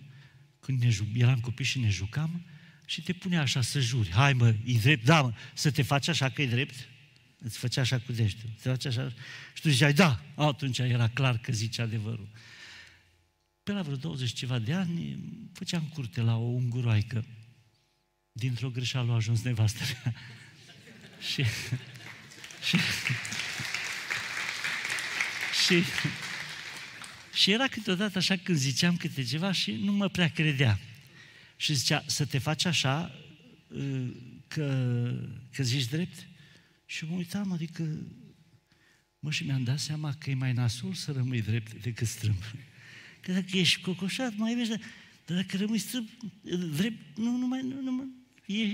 [0.59, 2.45] când ne, eram copii și ne jucam,
[2.85, 4.11] și te pune așa să juri.
[4.11, 5.05] Hai mă, e drept?
[5.05, 6.75] Da, mă, să te faci așa că e drept?
[7.39, 8.49] Îți făcea așa cu deștul.
[8.61, 9.13] Te face așa.
[9.53, 10.23] Și tu ziceai, da.
[10.35, 12.29] Atunci era clar că zice adevărul.
[13.67, 15.19] Pe la vreo 20 ceva de ani,
[15.53, 17.25] făceam curte la o unguroaică.
[18.31, 20.13] Dintr-o greșeală a ajuns nevastă mea.
[21.31, 21.43] și,
[22.67, 22.77] și,
[25.65, 25.83] și,
[27.33, 30.79] și era câteodată așa când ziceam câte ceva și nu mă prea credea.
[31.55, 33.15] Și zicea, să te faci așa,
[33.79, 34.09] ă,
[34.47, 34.65] că,
[35.53, 36.27] că zici drept?
[36.85, 37.83] Și mă uitam, adică,
[39.19, 42.43] mă, și mi-am dat seama că e mai nasul să rămâi drept decât strâmb.
[43.27, 44.81] Că dacă ești cocoșat, mai vezi, dar
[45.25, 46.09] dacă rămâi strâmb,
[46.75, 48.13] drept, nu, nu mai, nu, nu, nu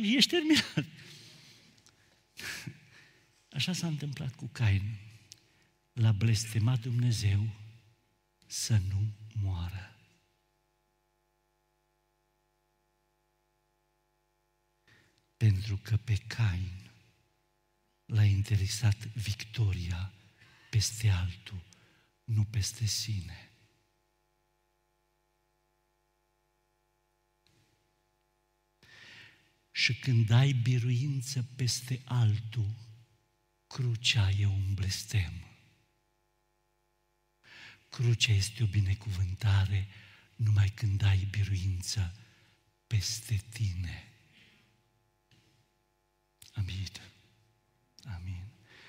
[0.03, 0.73] ești terminat.
[3.57, 4.97] Așa s-a întâmplat cu Cain.
[5.93, 7.49] L-a blestemat Dumnezeu
[8.45, 9.07] să nu
[9.41, 9.97] moară.
[15.37, 16.91] Pentru că pe Cain
[18.05, 20.13] l-a interesat victoria
[20.69, 21.63] peste altul,
[22.23, 23.52] nu peste sine.
[29.75, 32.73] Și când ai biruință peste altul,
[33.67, 35.33] crucea e un blestem.
[37.89, 39.87] Crucea este o binecuvântare
[40.35, 42.15] numai când ai biruință
[42.87, 44.07] peste tine.
[46.53, 46.87] Amin.
[48.03, 48.45] Amin.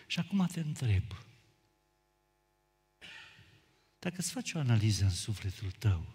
[0.06, 1.04] Și acum te întreb,
[3.98, 6.14] dacă îți faci o analiză în sufletul tău,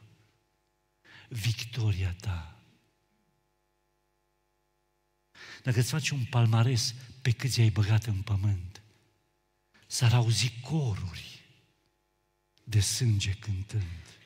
[1.30, 2.59] victoria ta,
[5.64, 8.82] dacă îți faci un palmares pe cât ai băgat în pământ,
[9.88, 11.46] s-ar auzi coruri
[12.64, 14.20] de sânge cântând.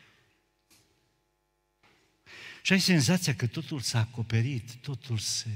[2.62, 5.50] Și ai senzația că totul s-a acoperit, totul se...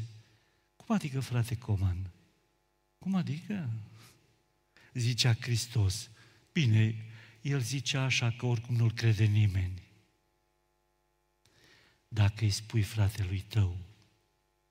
[0.75, 2.11] Cum adică, frate Coman?
[2.99, 3.69] Cum adică?
[4.93, 6.09] Zicea Hristos.
[6.51, 7.05] Bine,
[7.41, 9.81] el zicea așa că oricum nu-l crede nimeni.
[12.07, 13.86] Dacă îi spui fratelui tău,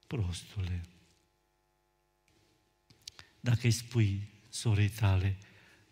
[0.06, 0.84] prostule,
[3.40, 5.38] dacă îi spui sorei tale,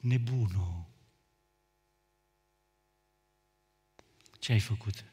[0.01, 0.89] nebuno,
[4.39, 5.05] ce ai făcut?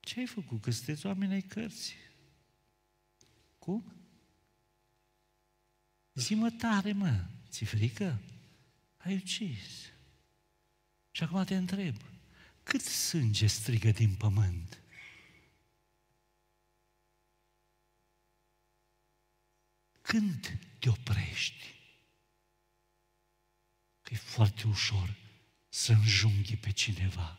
[0.00, 0.62] Ce ai făcut?
[0.62, 1.96] Că sunteți oameni ai cărții.
[3.58, 3.92] Cum?
[6.14, 8.20] Zi-mă tare, mă, ți frică?
[8.96, 9.90] Ai ucis.
[11.10, 11.96] Și acum te întreb,
[12.62, 14.81] cât sânge strigă din pământ?
[20.12, 21.74] Când te oprești?
[24.02, 25.16] Că e foarte ușor
[25.68, 27.38] să înjunghi pe cineva,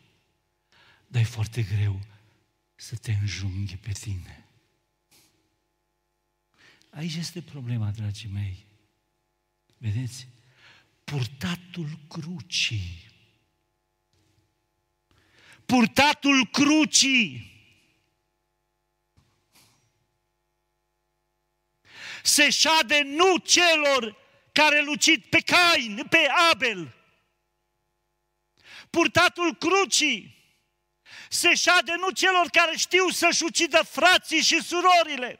[1.06, 2.06] dar e foarte greu
[2.74, 4.44] să te înjunghi pe tine.
[6.90, 8.66] Aici este problema, dragii mei.
[9.78, 10.28] Vedeți?
[11.04, 13.10] Purtatul crucii.
[15.66, 17.53] Purtatul crucii.
[22.26, 24.16] Se șade nu celor
[24.52, 26.94] care lucit pe Cain, pe Abel.
[28.90, 30.32] Purtatul crucii
[31.28, 35.38] se șade nu celor care știu să-și ucidă frații și surorile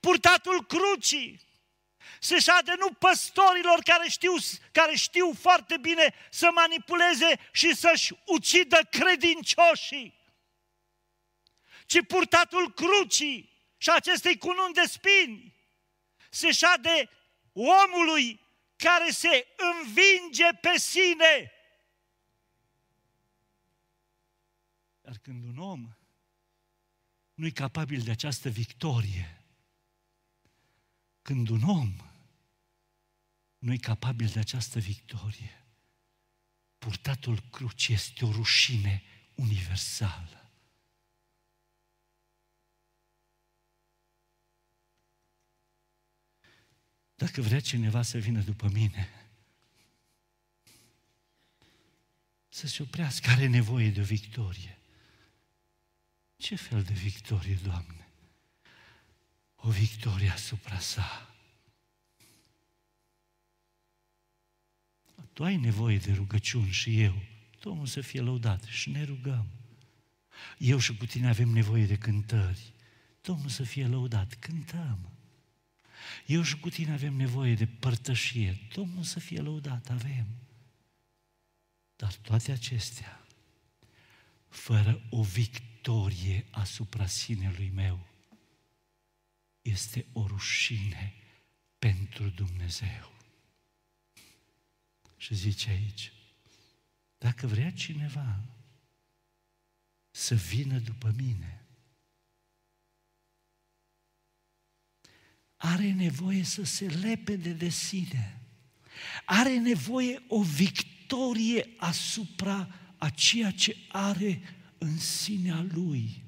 [0.00, 1.48] purtatul crucii.
[2.20, 4.32] Se șade nu păstorilor care știu,
[4.72, 10.18] care știu foarte bine să manipuleze și să-și ucidă credincioșii,
[11.86, 13.50] ci purtatul crucii
[13.82, 15.54] și acestei cununi de spini.
[16.30, 17.10] Se șade
[17.52, 18.40] omului
[18.76, 21.52] care se învinge pe sine.
[25.00, 25.96] Dar când un om
[27.34, 29.44] nu e capabil de această victorie,
[31.22, 31.94] când un om
[33.58, 35.64] nu e capabil de această victorie.
[36.78, 39.02] Purtatul cruci este o rușine
[39.34, 40.39] universală.
[47.20, 49.08] Dacă vrea cineva să vină după mine,
[52.48, 54.78] să se oprească, are nevoie de o victorie.
[56.36, 58.08] Ce fel de victorie, Doamne?
[59.56, 61.34] O victorie asupra sa.
[65.32, 67.22] Tu ai nevoie de rugăciuni și eu.
[67.60, 69.46] Domnul să fie lăudat și ne rugăm.
[70.58, 72.72] Eu și cu tine avem nevoie de cântări.
[73.20, 75.09] Domnul să fie lăudat, cântăm.
[76.26, 78.58] Eu și cu tine avem nevoie de părtășie.
[78.72, 80.26] Domnul să fie lăudat, avem.
[81.96, 83.24] Dar toate acestea,
[84.48, 88.06] fără o victorie asupra sinelui meu,
[89.62, 91.14] este o rușine
[91.78, 93.12] pentru Dumnezeu.
[95.16, 96.12] Și zice aici,
[97.18, 98.40] dacă vrea cineva
[100.10, 101.59] să vină după mine,
[105.62, 108.40] are nevoie să se lepede de sine.
[109.24, 114.40] Are nevoie o victorie asupra a ceea ce are
[114.78, 116.24] în sinea lui,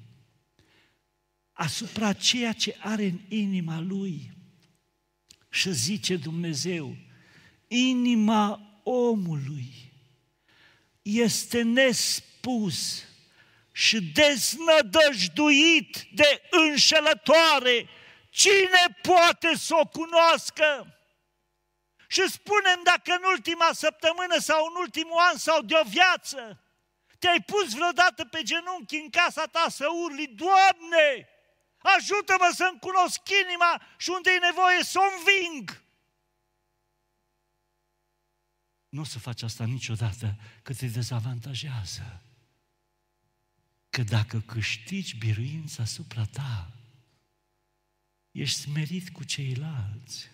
[1.51, 4.31] asupra ceea ce are în inima lui.
[5.49, 6.95] Și zice Dumnezeu,
[7.67, 9.73] inima omului
[11.01, 13.03] este nespus
[13.71, 17.87] și deznădăjduit de înșelătoare
[18.33, 20.97] Cine poate să o cunoască?
[22.07, 26.63] Și spunem dacă în ultima săptămână sau în ultimul an sau de o viață
[27.19, 31.27] te-ai pus vreodată pe genunchi în casa ta să urli, Doamne,
[31.95, 35.83] ajută-mă să-mi cunosc inima și unde e nevoie să o înving.
[38.89, 42.21] Nu o să faci asta niciodată, că te dezavantajează.
[43.89, 46.71] Că dacă câștigi biruința asupra ta,
[48.33, 50.27] ești smerit cu ceilalți.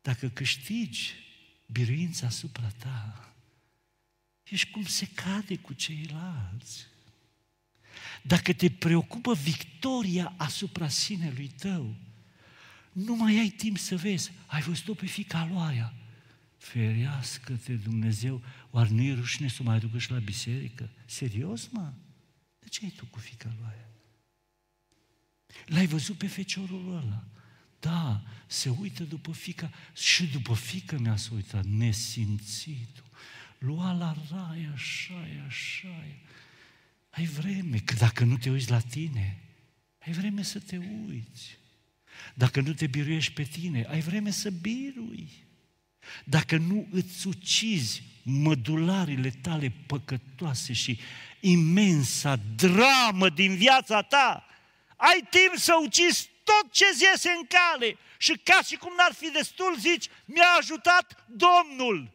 [0.00, 1.14] Dacă câștigi
[1.66, 3.32] biruința asupra ta,
[4.42, 6.86] ești cum se cade cu ceilalți.
[8.22, 11.96] Dacă te preocupă victoria asupra sinelui tău,
[12.92, 14.32] nu mai ai timp să vezi.
[14.46, 15.94] Ai văzut-o pe fica lui aia.
[16.56, 20.90] Ferească-te Dumnezeu, oare nu e rușine să mai ducă și la biserică?
[21.04, 21.92] Serios, mă?
[22.58, 23.87] De ce ai tu cu fica lui aia?
[25.66, 27.24] L-ai văzut pe feciorul ăla?
[27.80, 33.04] Da, se uită după fica și după fică mea se uită, nesimțitul.
[33.58, 36.04] Lua la rai, așa așa
[37.10, 39.38] Ai vreme, că dacă nu te uiți la tine,
[39.98, 41.58] ai vreme să te uiți.
[42.34, 45.28] Dacă nu te biruiești pe tine, ai vreme să birui.
[46.24, 50.98] Dacă nu îți ucizi mădularile tale păcătoase și
[51.40, 54.44] imensa dramă din viața ta,
[54.98, 59.30] ai timp să ucizi tot ce iese în cale și ca și cum n-ar fi
[59.30, 62.10] destul, zici, mi-a ajutat Domnul.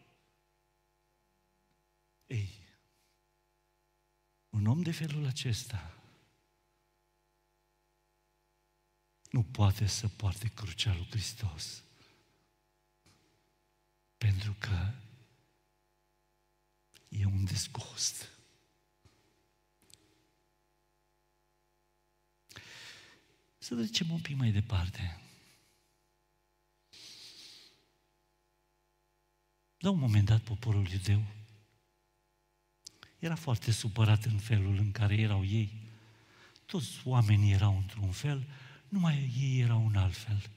[2.26, 2.50] Ei,
[4.50, 5.94] un om de felul acesta
[9.30, 11.84] nu poate să poarte crucea lui Hristos.
[14.18, 14.92] Pentru că
[17.10, 18.33] e un descost.
[23.64, 25.20] Să trecem un pic mai departe.
[29.78, 31.24] La un moment dat, poporul iudeu
[33.20, 35.72] era foarte supărat în felul în care erau ei.
[36.66, 38.48] Toți oamenii erau într-un fel,
[38.88, 40.50] numai ei erau un alt fel.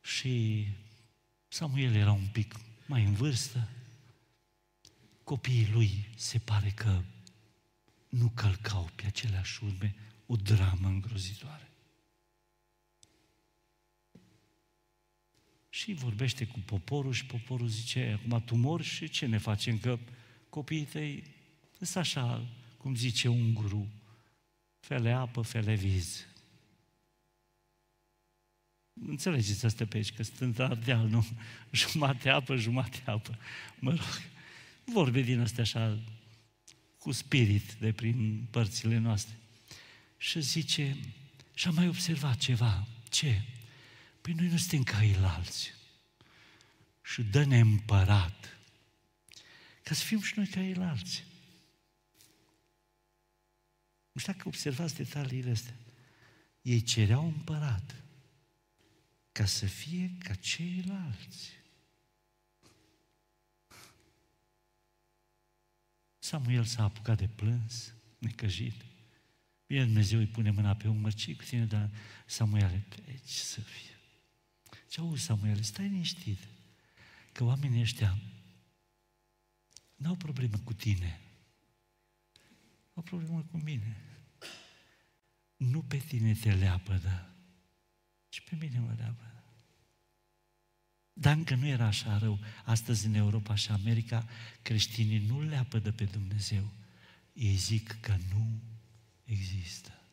[0.00, 0.66] Și
[1.48, 2.54] Samuel era un pic
[2.86, 3.68] mai în vârstă.
[5.24, 7.02] Copiii lui se pare că
[8.08, 9.94] nu călcau pe aceleași urme
[10.26, 11.63] o dramă îngrozitoare.
[15.74, 19.78] Și vorbește cu poporul și poporul zice, acum tu mori și ce ne facem?
[19.78, 19.98] Că
[20.48, 21.24] copiii tăi
[21.80, 22.46] sunt așa,
[22.76, 23.88] cum zice un guru,
[24.80, 26.26] fele apă, fele viz.
[29.06, 31.26] Înțelegeți asta pe aici, că sunt în Ardeal, nu?
[31.72, 33.38] Jumate apă, jumate apă.
[33.78, 34.22] Mă rog,
[34.84, 35.98] vorbe din astea așa,
[36.98, 39.34] cu spirit de prin părțile noastre
[40.16, 40.96] și zice,
[41.54, 42.86] și am mai observat ceva.
[43.10, 43.42] Ce?
[44.24, 45.72] Păi noi nu suntem ca ei alți.
[47.02, 48.58] Și dă-ne împărat.
[49.82, 51.24] Ca să fim și noi ca ei alți.
[54.12, 55.76] Nu știu dacă observați detaliile astea.
[56.62, 57.94] Ei cereau împărat.
[59.32, 61.50] ca să fie ca ceilalți.
[66.18, 68.84] Samuel s-a apucat de plâns, necăjit.
[69.66, 71.90] Bine, Dumnezeu îi pune mâna pe umăr, ce cu tine, dar
[72.26, 73.93] Samuel, aici să fie.
[74.88, 76.38] Ce auzi, Samuel, stai liniștit,
[77.32, 78.18] că oamenii ăștia
[79.94, 81.20] n-au problemă cu tine,
[82.94, 83.96] au problemă cu mine.
[85.56, 87.34] Nu pe tine te leapădă,
[88.28, 89.44] ci pe mine mă leapădă.
[91.12, 92.38] Dar încă nu era așa rău.
[92.64, 94.28] Astăzi în Europa și America,
[94.62, 96.72] creștinii nu le apădă pe Dumnezeu.
[97.32, 98.60] Ei zic că nu
[99.24, 100.03] există.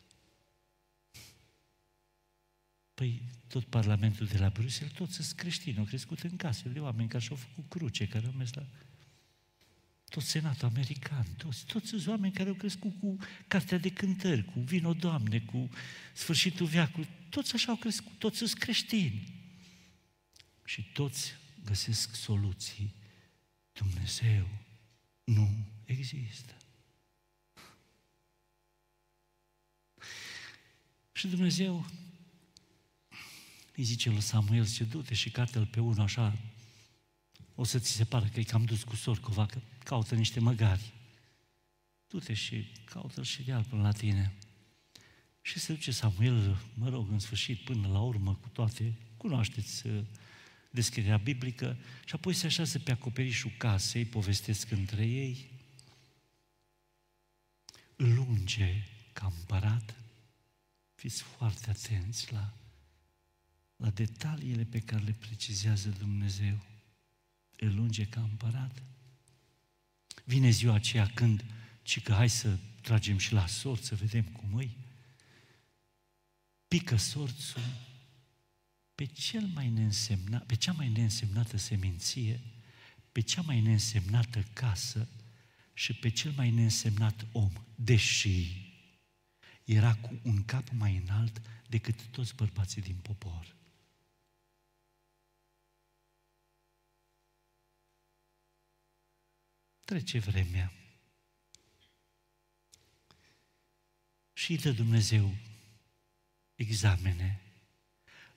[3.02, 7.10] Păi tot Parlamentul de la Bruxelles, toți sunt creștini, au crescut în casele de oameni
[7.10, 8.66] care și-au făcut cruce, care au mers la...
[10.10, 14.60] Tot senatul american, toți, toți sunt oameni care au crescut cu cartea de cântări, cu
[14.60, 15.70] vino Doamne, cu
[16.14, 19.34] sfârșitul veacului, toți așa au crescut, toți sunt creștini.
[20.66, 21.34] Și toți
[21.66, 22.94] găsesc soluții.
[23.74, 24.48] Dumnezeu
[25.24, 26.58] nu există.
[31.12, 31.86] Și Dumnezeu
[33.82, 36.38] îi zice lui Samuel, zice, du-te și cată-l pe unul așa,
[37.56, 40.94] o să ți se pară că e cam dus cu sorcova, că caută niște măgari.
[42.08, 44.34] Du-te și caută-l și de până la tine.
[45.42, 50.04] Și se duce Samuel, mă rog, în sfârșit, până la urmă, cu toate, cunoașteți uh,
[50.72, 55.52] descrierea biblică, și apoi se așează pe acoperișul casei, povestesc între ei,
[57.96, 59.96] îl lunge ca împărat,
[60.96, 62.61] fiți foarte atenți la,
[63.82, 66.66] la detaliile pe care le precizează Dumnezeu.
[67.58, 68.84] Îl lunge ca împărat.
[70.24, 71.46] Vine ziua aceea când,
[71.82, 74.78] ci că hai să tragem și la sort, să vedem cum îi.
[76.68, 77.62] Pică sorțul
[78.96, 82.40] pe, cel mai neînsemnat, pe cea mai neînsemnată seminție,
[83.12, 85.08] pe cea mai neînsemnată casă
[85.74, 88.70] și pe cel mai neînsemnat om, deși
[89.64, 93.60] era cu un cap mai înalt decât toți bărbații din popor.
[99.92, 100.74] Trece vremea.
[104.34, 105.36] Și de Dumnezeu
[106.56, 107.42] examene,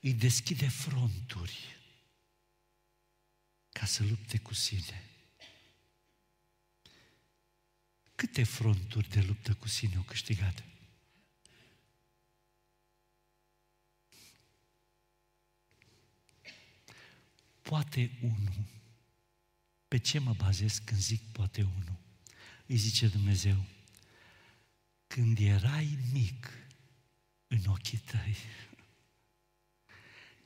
[0.00, 1.76] îi deschide fronturi
[3.72, 5.02] ca să lupte cu sine.
[8.14, 10.64] Câte fronturi de luptă cu sine au câștigat?
[17.62, 18.73] Poate unul.
[19.94, 21.98] Pe ce mă bazez când zic poate unul?
[22.66, 23.64] Îi zice Dumnezeu,
[25.06, 26.50] când erai mic
[27.46, 28.36] în ochii tăi,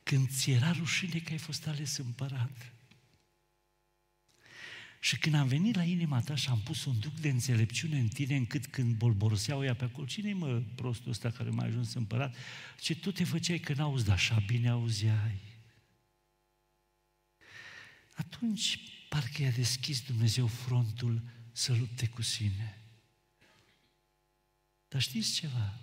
[0.02, 2.72] când ți era rușine că ai fost ales împărat,
[5.00, 8.08] și când am venit la inima ta și am pus un duc de înțelepciune în
[8.08, 12.36] tine, încât când bolboroseau ea pe acolo, cine mă prostul ăsta care m-a ajuns împărat?
[12.80, 15.40] Ce tu te făceai că n-auzi, dar așa bine auzeai.
[18.14, 22.82] Atunci, parcă i-a deschis Dumnezeu frontul să lupte cu sine.
[24.88, 25.78] Dar știți ceva?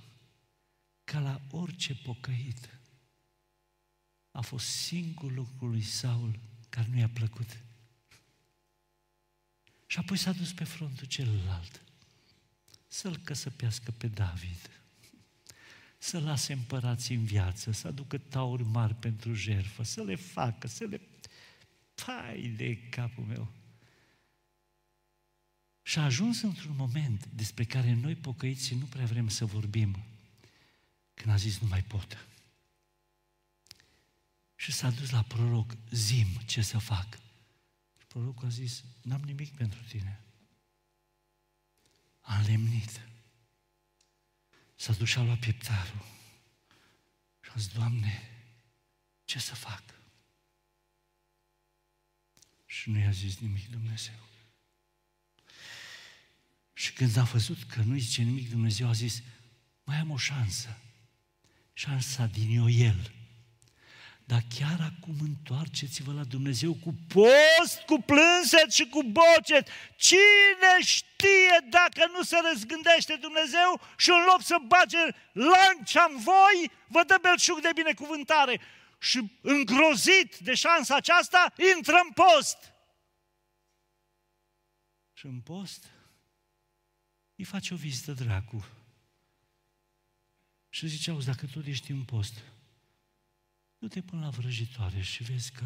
[1.04, 2.70] Ca la orice pocăit,
[4.32, 7.58] a fost singurul lucru lui Saul care nu i-a plăcut.
[9.86, 11.86] Și apoi s-a dus pe frontul celălalt
[12.88, 14.70] să-l căsăpească pe David,
[15.98, 20.84] să lase împărații în viață, să aducă tauri mari pentru jertfă, să le facă, să
[20.84, 21.02] le...
[21.96, 23.54] Pai de capul meu!
[25.82, 30.06] Și a ajuns într-un moment despre care noi pocăiții nu prea vrem să vorbim,
[31.14, 32.28] când a zis nu mai pot.
[34.56, 37.20] Și s-a dus la proroc, zim ce să fac.
[37.98, 40.24] Și prorocul a zis, n-am nimic pentru tine.
[42.20, 43.02] A lemnit.
[44.76, 46.06] S-a dus și a luat pieptarul.
[47.42, 48.22] Și a zis, Doamne,
[49.26, 49.84] ce să fac?
[52.80, 54.20] Și nu i-a zis nimic Dumnezeu.
[56.74, 59.22] Și când a văzut că nu-i zice nimic Dumnezeu, a zis,
[59.84, 60.78] mai am o șansă.
[61.74, 63.12] Șansa din Ioel.
[64.24, 69.68] Dar chiar acum întoarceți-vă la Dumnezeu cu post, cu plânset și cu bocet.
[69.96, 76.72] Cine știe dacă nu se răzgândește Dumnezeu și în loc să bage lancia în voi,
[76.88, 78.60] vă dă belșug de binecuvântare.
[79.00, 82.74] Și îngrozit de șansa aceasta, intră în post.
[85.14, 85.90] Și în post
[87.36, 88.66] îi face o vizită dracu.
[90.70, 92.44] Și zice, auzi, dacă tu ești în post,
[93.86, 95.66] Du-te până la vrăjitoare și vezi că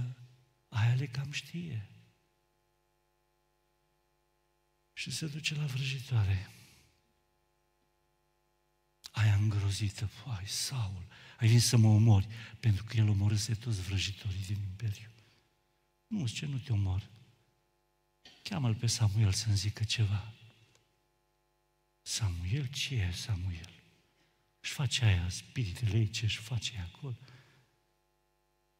[0.67, 1.89] aia le cam știe.
[4.93, 6.51] Și se duce la vrăjitoare.
[9.11, 11.07] Aia îngrozită, ai, Saul,
[11.39, 12.27] ai venit să mă omori,
[12.59, 15.09] pentru că el omorâse toți vrăjitorii din Imperiu.
[16.07, 17.09] Nu, ce nu te omor.
[18.43, 20.33] Cheamă-l pe Samuel să-mi zică ceva.
[22.01, 23.69] Samuel, ce e Samuel?
[24.59, 27.17] Își face aia, spiritele ei, ce își face acolo.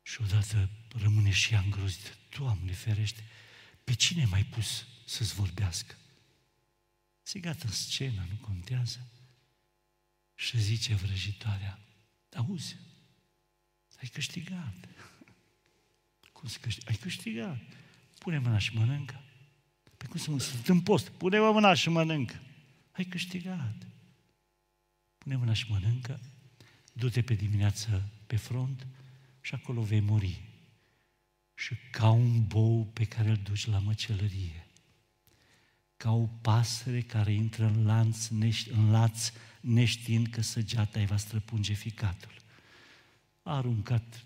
[0.02, 2.10] Și odată rămâne și ea îngrozită.
[2.38, 3.24] Doamne ferește,
[3.84, 5.96] pe cine mai pus să-ți vorbească?
[7.22, 9.08] Se gata în scenă, nu contează.
[10.36, 11.80] Și zice vrăjitoarea,
[12.36, 12.78] auzi,
[14.02, 14.88] ai câștigat.
[16.32, 16.90] Cum să câștig?
[16.90, 17.60] Ai câștigat.
[18.18, 19.24] Pune mâna și mănâncă.
[19.98, 21.10] Pe cum să mă sunt în post?
[21.10, 22.40] Pune mâna și mănâncă.
[22.92, 23.88] Ai câștigat.
[25.18, 26.20] Pune mâna și mănâncă.
[26.94, 28.88] Du-te pe dimineață pe front
[29.42, 30.44] și acolo vei muri.
[31.54, 34.68] Și ca un bou pe care îl duci la măcelărie,
[35.98, 38.28] ca o pasăre care intră în lanț,
[38.72, 42.34] în laț, neștiind că săgeata îi va străpunge ficatul.
[43.42, 44.26] A aruncat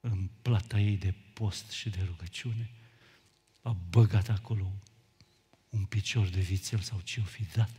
[0.00, 2.70] în plata ei de post și de rugăciune,
[3.62, 4.72] a băgat acolo
[5.68, 7.70] un picior de vițel sau ce o fi dat.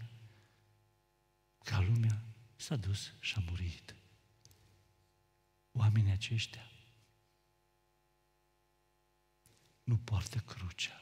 [1.64, 2.22] Ca lumea
[2.56, 3.96] s-a dus și a murit.
[5.72, 6.72] Oamenii aceștia
[9.84, 11.02] nu poartă crucea.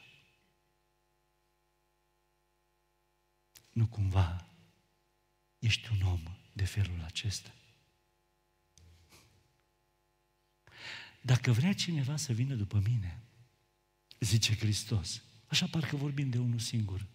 [3.72, 4.46] Nu cumva
[5.66, 6.20] ești un om
[6.52, 7.54] de felul acesta.
[11.20, 13.22] Dacă vrea cineva să vină după mine,
[14.20, 17.06] zice Hristos, așa parcă vorbim de unul singur.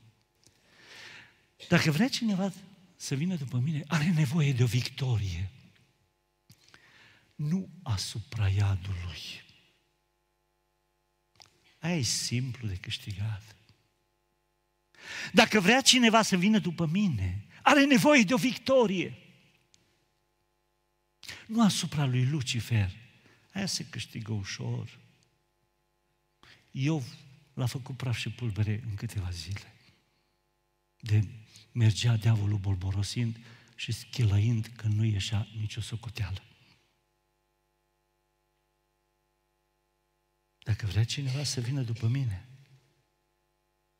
[1.67, 2.53] Dacă vrea cineva
[2.95, 5.49] să vină după mine, are nevoie de o victorie.
[7.35, 9.43] Nu asupra iadului.
[11.79, 13.55] Aia e simplu de câștigat.
[15.33, 19.17] Dacă vrea cineva să vină după mine, are nevoie de o victorie.
[21.47, 22.91] Nu asupra lui Lucifer.
[23.53, 24.99] Aia se câștigă ușor.
[26.71, 27.03] Eu
[27.53, 29.75] l-a făcut praf și pulbere în câteva zile.
[30.99, 31.27] De
[31.71, 33.37] mergea diavolul bolborosind
[33.75, 36.43] și schilăind că nu ieșea nicio socoteală.
[40.63, 42.49] Dacă vrea cineva să vină după mine,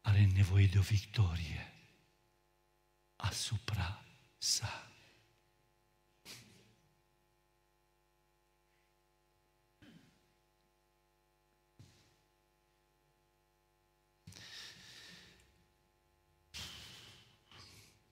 [0.02, 1.71] are nevoie de o victorie
[3.22, 4.04] asupra
[4.38, 4.86] sa.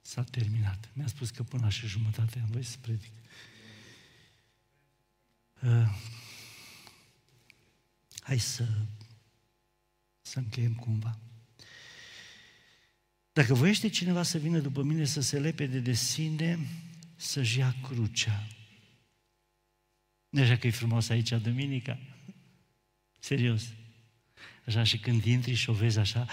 [0.02, 0.90] S-a terminat.
[0.94, 3.12] Mi-a spus că până la și jumătate am voie să predic.
[5.62, 5.90] Uh,
[8.20, 8.68] hai să,
[10.22, 11.18] să încheiem cumva.
[13.40, 16.60] Dacă voiește cineva să vină după mine să se lepede de sine,
[17.16, 18.48] să-și ia crucea.
[20.30, 22.00] Nu așa că e frumos aici, Duminica?
[23.20, 23.74] Serios.
[24.66, 26.28] Așa și când intri și o vezi așa,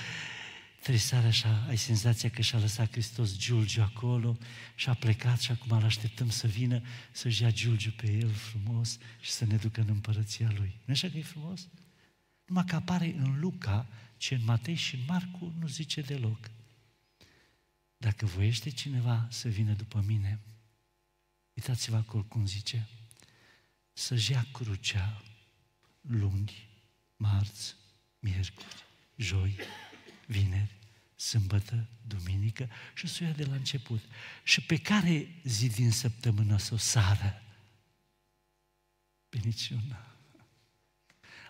[0.82, 4.38] trisare așa, ai senzația că și-a lăsat Hristos Giulgiu acolo
[4.74, 6.82] și a plecat și acum îl așteptăm să vină
[7.12, 10.78] să-și ia Giulgiu pe el frumos și să ne ducă în împărăția lui.
[10.84, 11.68] nu așa că e frumos?
[12.44, 13.86] Numai că apare în Luca
[14.16, 16.54] ce în Matei și în Marcu nu zice deloc.
[17.96, 20.40] Dacă voiește cineva să vină după mine,
[21.54, 22.88] uitați-vă acolo cum zice,
[23.92, 25.22] să-și ia crucea
[26.00, 26.68] luni,
[27.16, 27.74] marți,
[28.18, 28.84] miercuri,
[29.16, 29.56] joi,
[30.26, 30.74] vineri,
[31.14, 34.02] sâmbătă, duminică și să o ia de la început.
[34.42, 37.42] Și pe care zi din săptămână să o sară?
[39.28, 40.06] Pe niciuna.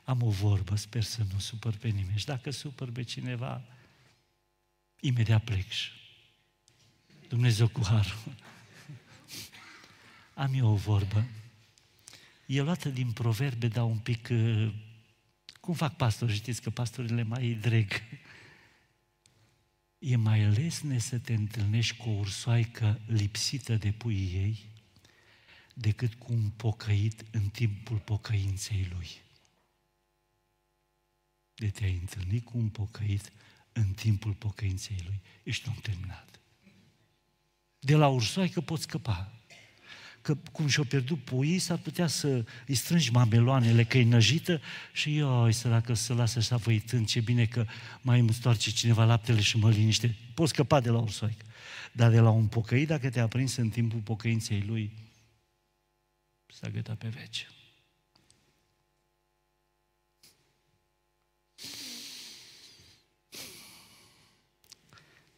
[0.05, 2.19] Am o vorbă, sper să nu supăr pe nimeni.
[2.19, 3.65] Și dacă supăr pe cineva,
[5.01, 5.91] imediat plec și
[7.29, 8.35] Dumnezeu cu harul.
[10.35, 11.27] Am eu o vorbă.
[12.47, 14.29] E luată din proverbe, dar un pic...
[14.31, 14.75] Uh,
[15.61, 16.35] cum fac pastorii?
[16.35, 17.93] Știți că pastorile mai dreg.
[19.99, 24.75] E mai lesne să te întâlnești cu o ursoaică lipsită de puii ei
[25.75, 29.09] decât cu un pocăit în timpul pocăinței lui.
[31.55, 33.33] De te-ai întâlnit cu un pocăit
[33.73, 36.36] în timpul pocăinței lui, ești un terminat
[37.87, 39.31] de la ursoi că poți scăpa.
[40.23, 44.61] Că cum și-o pierdut puii, s-ar putea să îi strângi mameloanele, că e năjită
[44.93, 47.67] și ioi, săracă, să lasă așa făitând, ce bine că
[48.01, 50.17] mai îmi stoarce cineva laptele și mă liniște.
[50.35, 51.37] Poți scăpa de la ursoi.
[51.93, 54.93] Dar de la un pocăi, dacă te-a prins în timpul pocăinței lui,
[56.47, 57.47] s-a găta pe veci.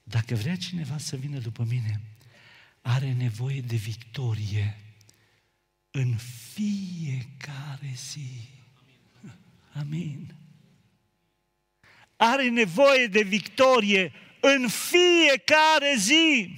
[0.02, 2.00] Dacă vrea cineva să vină după mine,
[2.88, 4.76] are nevoie de victorie
[5.90, 6.16] în
[6.52, 8.48] fiecare zi.
[9.72, 10.34] Amin.
[12.16, 16.54] Are nevoie de victorie în fiecare zi.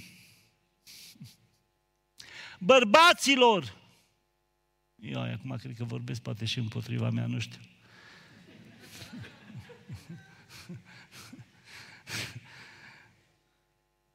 [2.59, 3.76] Bărbaților,
[5.01, 7.61] eu acum cred că vorbesc poate și împotriva mea, nu știu.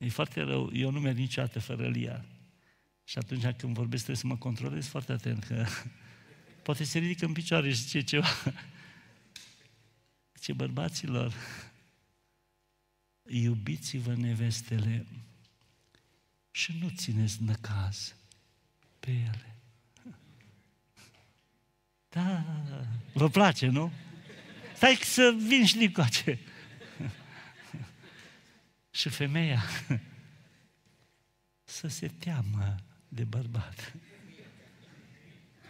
[0.05, 2.25] E foarte rău, eu nu merg niciodată fără Lia.
[3.03, 5.65] Și atunci când vorbesc trebuie să mă controlez foarte atent, că
[6.63, 8.27] poate se ridică în picioare și zice ceva.
[10.41, 11.33] Ce bărbaților,
[13.27, 15.05] iubiți-vă nevestele
[16.51, 18.15] și nu țineți năcaz
[18.99, 19.55] pe ele.
[22.09, 22.45] Da,
[23.13, 23.91] vă place, nu?
[24.75, 26.39] Stai să vin și licoace.
[28.95, 29.63] Și femeia
[31.63, 32.75] să se teamă
[33.07, 33.93] de bărbat.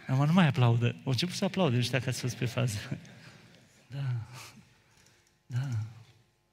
[0.06, 0.86] Am nu mai aplaudă.
[1.04, 2.78] Au început să aplaude ăștia ca să pe fază.
[3.88, 4.26] Da,
[5.46, 5.68] da,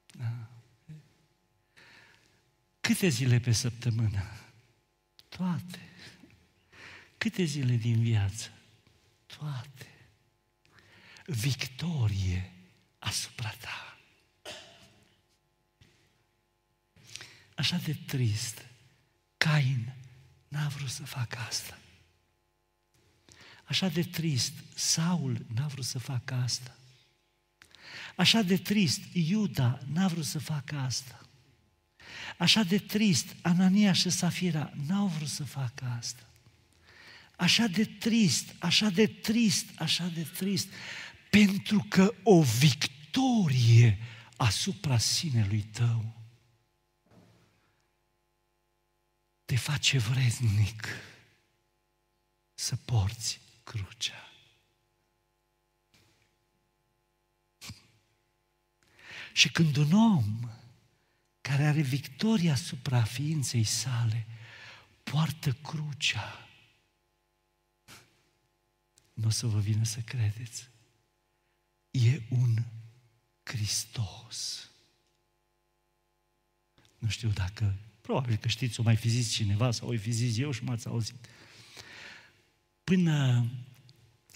[0.06, 0.48] da.
[2.80, 4.22] Câte zile pe săptămână?
[5.28, 5.78] Toate.
[7.18, 8.50] Câte zile din viață?
[9.26, 9.88] Toate.
[11.26, 12.52] Victorie
[12.98, 13.93] asupra ta.
[17.54, 18.66] Așa de trist.
[19.36, 19.94] Cain
[20.48, 21.78] n-a vrut să facă asta.
[23.64, 26.76] Așa de trist, Saul n-a vrut să facă asta.
[28.16, 31.20] Așa de trist, Iuda n-a vrut să facă asta.
[32.38, 36.28] Așa de trist, Anania și Safira n-au vrut să facă asta.
[37.36, 40.68] Așa de trist, așa de trist, așa de trist,
[41.30, 43.98] pentru că o victorie
[44.36, 46.13] asupra sinelui tău
[49.44, 50.86] te face vrednic
[52.54, 54.28] să porți crucea.
[59.32, 60.50] Și când un om
[61.40, 64.26] care are victoria asupra ființei sale
[65.02, 66.48] poartă crucea,
[69.12, 70.68] nu o să vă vină să credeți,
[71.90, 72.62] e un
[73.42, 74.70] Hristos.
[76.98, 77.74] Nu știu dacă
[78.04, 80.86] Probabil că știți, o mai fi zis cineva sau o fi zis eu și m-ați
[80.86, 81.14] auzit.
[82.84, 83.46] Până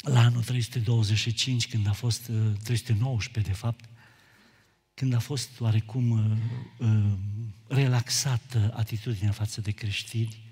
[0.00, 2.22] la anul 325, când a fost,
[2.62, 3.84] 319 uh, de fapt,
[4.94, 6.36] când a fost oarecum uh,
[6.78, 7.12] uh,
[7.66, 10.42] relaxată atitudinea față de creștini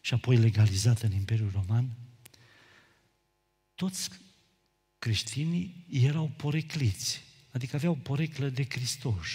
[0.00, 1.88] și apoi legalizată în Imperiul Roman,
[3.74, 4.10] toți
[4.98, 9.26] creștinii erau porecliți, adică aveau poreclă de Hristos.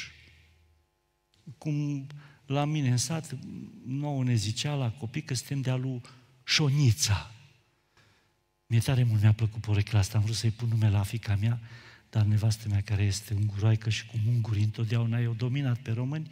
[1.57, 2.07] Cum
[2.46, 3.38] la mine în sat,
[3.86, 6.02] nouă ne zicea la copii că suntem de-a lui
[6.44, 7.32] Șonița.
[8.68, 11.60] Mie tare mult mi-a plăcut porecla asta, am vrut să-i pun nume la fica mea,
[12.10, 16.32] dar nevastă mea care este unguroaică și cu munguri întotdeauna i-au dominat pe români,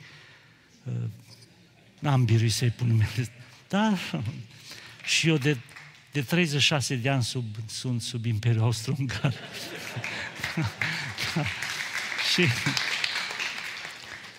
[0.84, 0.94] uh,
[2.00, 3.28] n-am biruit să-i pun numele.
[3.70, 3.98] Da,
[5.16, 5.58] și eu de,
[6.12, 9.34] de 36 de ani sub, sunt sub Imperiul Austro-Ungar.
[12.34, 12.48] și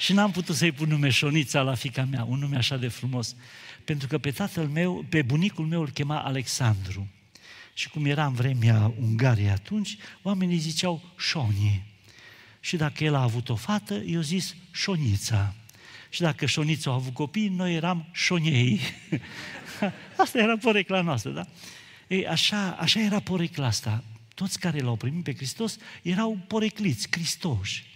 [0.02, 3.36] și n-am putut să-i pun nume Șonița la fica mea, un nume așa de frumos.
[3.84, 7.08] Pentru că pe tatăl meu, pe bunicul meu îl chema Alexandru.
[7.74, 11.84] Și cum era în vremea Ungariei atunci, oamenii ziceau Șonie.
[12.60, 15.54] Și dacă el a avut o fată, eu zis Șonița.
[16.08, 18.80] Și dacă Șonița a avut copii, noi eram Șoniei.
[20.22, 21.46] asta era porecla noastră, da?
[22.08, 24.04] Ei, așa, așa era porecla asta.
[24.34, 27.90] Toți care l-au primit pe Hristos erau porecliți, Cristoși.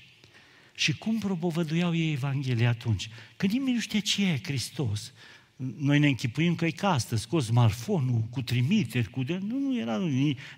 [0.76, 3.08] Și cum propovăduiau ei Evanghelia atunci?
[3.36, 5.12] Că nimeni nu știe ce e Hristos.
[5.56, 9.38] Noi ne închipuim că e ca astăzi, scos smartphone cu trimiteri, cu de...
[9.38, 9.98] Nu, nu era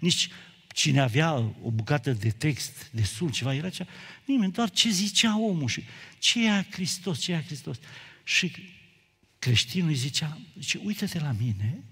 [0.00, 0.28] nici
[0.68, 3.86] cine avea o bucată de text de sul, ceva, era cea...
[4.24, 5.84] Nimeni, doar ce zicea omul și
[6.18, 7.78] ce e Hristos, ce e Hristos.
[8.24, 8.52] Și
[9.38, 11.84] creștinul îi zicea, zice, uită-te la mine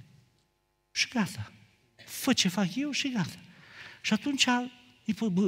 [0.93, 1.53] și gata.
[2.05, 3.39] Fă ce fac eu și gata.
[4.01, 4.47] Și atunci,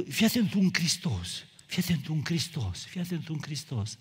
[0.09, 1.43] fii atent un Hristos.
[1.69, 3.97] Fii atent un Hristos, fii atent un Hristos.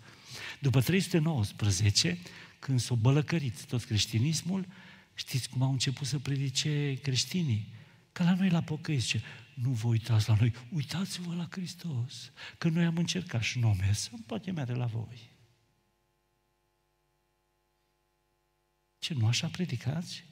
[0.61, 2.19] După 319,
[2.59, 4.67] când s-a bălăcărit tot creștinismul,
[5.15, 7.73] știți cum au început să predice creștinii?
[8.13, 9.23] Ca la noi la pocăiți, zice,
[9.55, 14.11] nu vă uitați la noi, uitați-vă la Hristos, că noi am încercat și nu mers,
[14.27, 15.31] poate mere la voi.
[18.99, 20.25] Ce, nu așa predicați?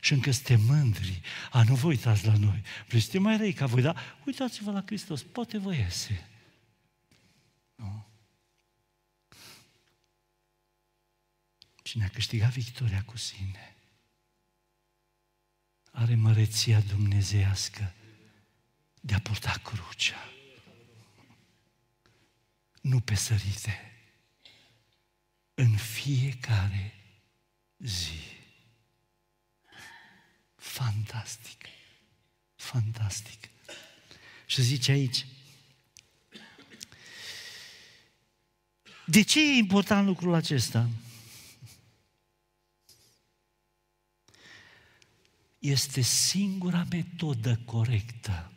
[0.00, 1.20] și încă suntem mândri.
[1.50, 2.62] A, nu vă uitați la noi.
[2.88, 6.28] Vreți să mai răi ca voi, dar uitați-vă la Hristos, poate vă iese.
[7.74, 8.06] Nu?
[11.82, 13.76] Cine a câștigat victoria cu sine
[15.96, 17.94] are măreția dumnezeiască
[19.00, 20.28] de a purta crucea.
[22.80, 23.92] Nu pe sărite.
[25.54, 26.94] În fiecare
[27.78, 28.20] zi.
[30.66, 31.64] Fantastic.
[32.54, 33.48] Fantastic.
[34.46, 35.26] Și zice aici,
[39.06, 40.88] de ce e important lucrul acesta?
[45.58, 48.52] Este singura metodă corectă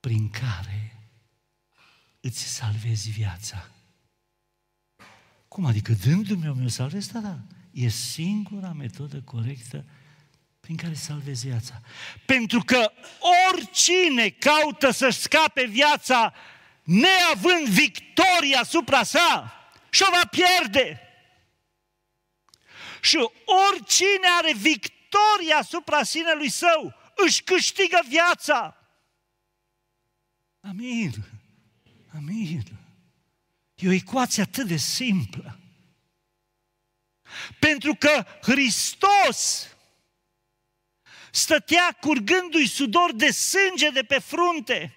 [0.00, 0.96] prin care
[2.20, 3.70] îți salvezi viața.
[5.48, 7.06] Cum adică dându-mi o meu salvez?
[7.06, 7.40] Da, da.
[7.70, 9.84] E singura metodă corectă
[10.60, 11.80] prin care salvezi viața.
[12.26, 12.92] Pentru că
[13.50, 16.34] oricine caută să-și scape viața
[16.82, 19.54] neavând victoria asupra sa,
[19.90, 21.00] și-o va pierde.
[23.00, 23.16] Și
[23.70, 26.94] oricine are victoria asupra sinelui său,
[27.26, 28.76] își câștigă viața.
[30.60, 31.12] Amin.
[32.16, 32.62] Amin.
[33.74, 35.59] E o ecuație atât de simplă.
[37.58, 39.68] Pentru că Hristos
[41.30, 44.94] stătea curgându-i sudor de sânge de pe frunte.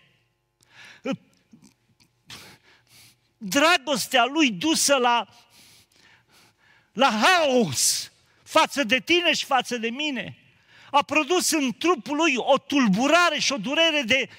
[3.37, 5.27] Dragostea lui dusă la,
[6.93, 8.11] la haos
[8.43, 10.37] față de tine și față de mine
[10.91, 14.29] a produs în trupul lui o tulburare și o durere de,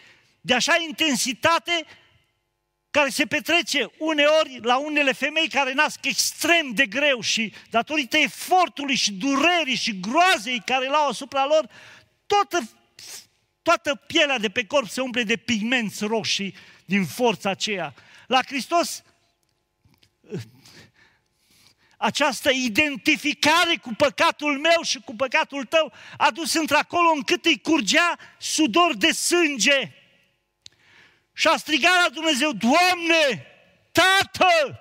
[0.40, 1.86] de așa intensitate
[2.94, 8.94] care se petrece uneori la unele femei care nasc extrem de greu și datorită efortului
[8.94, 11.70] și durerii și groazei care l-au asupra lor,
[12.26, 12.70] toată,
[13.62, 17.94] toată pielea de pe corp se umple de pigmenți roșii din forța aceea.
[18.26, 19.02] La Hristos
[21.96, 28.18] această identificare cu păcatul meu și cu păcatul tău a dus într-acolo încât îi curgea
[28.38, 30.03] sudor de sânge
[31.34, 33.46] și a strigat la Dumnezeu, Doamne,
[33.92, 34.78] Tată!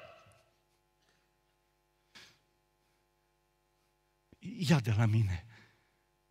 [4.39, 5.45] Ia de la mine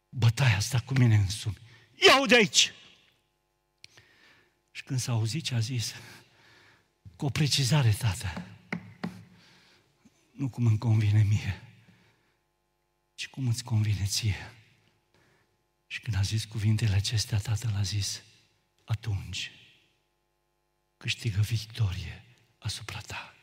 [0.08, 1.58] bătaia asta cu mine însumi.
[2.06, 2.72] Ia-o de aici!
[4.70, 5.94] Și când s-a auzit ce a zis,
[7.16, 8.46] cu o precizare, tată,
[10.30, 11.62] nu cum îmi convine mie,
[13.14, 14.54] ci cum îți convine ție.
[15.86, 18.22] Și când a zis cuvintele acestea, tatăl a zis,
[18.84, 19.50] atunci
[21.02, 22.24] câștigă victorie
[22.58, 23.34] asupra ta.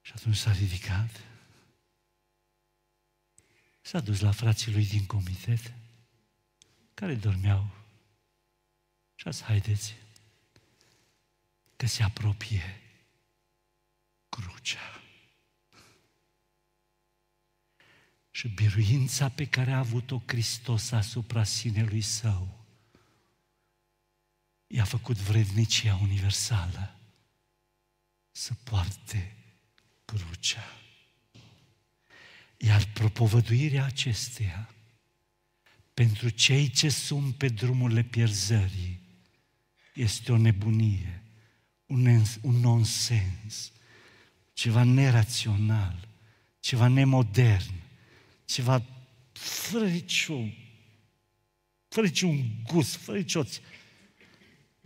[0.00, 1.20] Și atunci s-a ridicat,
[3.80, 5.72] s-a dus la frații lui din comitet,
[6.94, 7.70] care dormeau.
[9.14, 9.94] Și azi haideți
[11.76, 12.80] că se apropie
[14.28, 15.02] crucea.
[18.30, 22.59] Și biruința pe care a avut-o Hristos asupra sinelui său
[24.72, 26.94] i-a făcut vrednicia universală
[28.30, 29.36] să poarte
[30.04, 30.76] crucea.
[32.56, 34.74] Iar propovăduirea acesteia
[35.94, 39.00] pentru cei ce sunt pe drumurile pierzării
[39.94, 41.22] este o nebunie,
[41.86, 43.72] un, un nonsens,
[44.52, 46.08] ceva nerațional,
[46.60, 47.74] ceva nemodern,
[48.44, 48.82] ceva
[49.32, 50.54] fără niciun,
[51.88, 53.44] fără niciun gust, fără nicio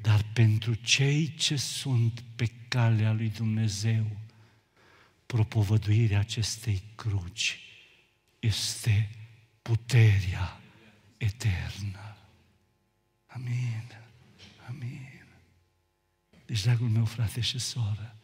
[0.05, 4.17] dar pentru cei ce sunt pe calea lui Dumnezeu,
[5.27, 7.61] propovăduirea acestei cruci
[8.39, 9.11] este
[9.63, 10.61] puterea
[11.17, 12.17] eternă.
[13.27, 13.85] Amin.
[14.69, 15.27] Amin.
[16.47, 18.17] Deci, dragul meu frate și soră,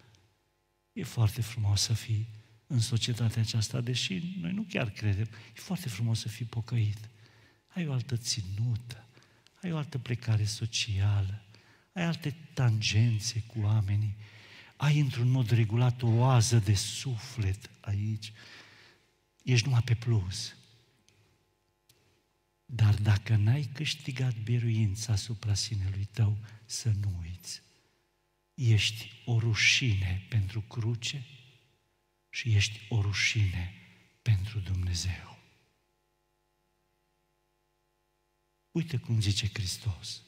[0.92, 2.28] e foarte frumos să fii
[2.66, 7.08] în societatea aceasta, deși noi nu chiar credem, e foarte frumos să fii pocăit.
[7.66, 9.06] Ai o altă ținută,
[9.62, 11.44] ai o altă plecare socială,
[11.92, 14.16] ai alte tangențe cu oamenii,
[14.76, 18.32] ai într-un mod regulat o oază de suflet aici,
[19.42, 20.54] ești numai pe plus.
[22.64, 27.62] Dar dacă n-ai câștigat biruința asupra sinelui tău, să nu uiți.
[28.54, 31.26] Ești o rușine pentru cruce
[32.30, 33.74] și ești o rușine
[34.22, 35.38] pentru Dumnezeu.
[38.70, 40.22] Uite cum zice Hristos.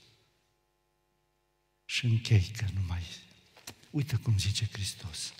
[2.02, 3.02] Și închei că nu mai...
[3.90, 5.32] Uită cum zice Hristos.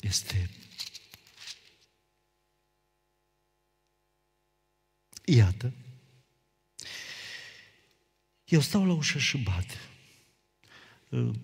[0.00, 0.50] Este
[5.24, 5.72] Iată,
[8.44, 9.78] Eu stau la ușă și bat.
[11.08, 11.34] Uh,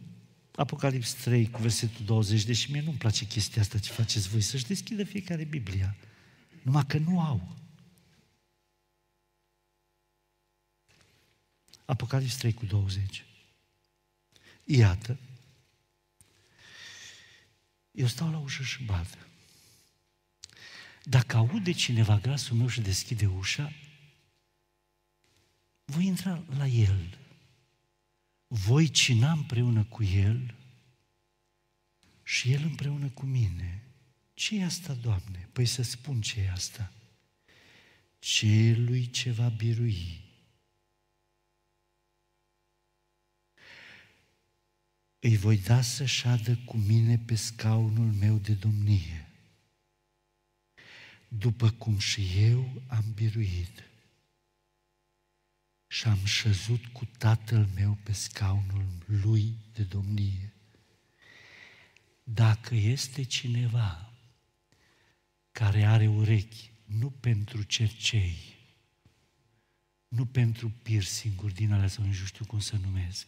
[0.54, 4.66] Apocalips 3 cu versetul 20, deși mie nu-mi place chestia asta ce faceți voi, să-și
[4.66, 5.96] deschidă fiecare Biblia.
[6.62, 7.58] Numai că nu au.
[11.90, 13.24] Apocalips 3 cu 20.
[14.64, 15.18] Iată,
[17.90, 19.18] eu stau la ușă și bat.
[21.02, 23.72] Dacă aude cineva glasul meu și deschide ușa,
[25.84, 27.18] voi intra la el.
[28.46, 30.54] Voi cina împreună cu el
[32.22, 33.82] și el împreună cu mine.
[34.34, 35.48] ce e asta, Doamne?
[35.52, 36.92] Păi să spun ce e asta.
[38.18, 40.29] Celui ce va birui.
[45.22, 49.28] Îi voi da să șadă cu mine pe scaunul meu de domnie,
[51.28, 53.84] după cum și eu am biruit
[55.86, 60.52] și am șezut cu tatăl meu pe scaunul lui de domnie.
[62.22, 64.12] Dacă este cineva
[65.52, 68.36] care are urechi, nu pentru cercei,
[70.08, 73.26] nu pentru piercing-uri din alea sau nu știu cum să numesc,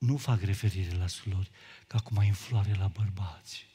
[0.00, 1.50] nu fac referire la sulori,
[1.86, 3.66] că acum e în floare la bărbați.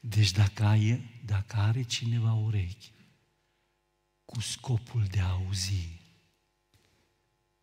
[0.00, 2.92] Deci dacă, ai, dacă are cineva urechi
[4.24, 6.00] cu scopul de a auzi,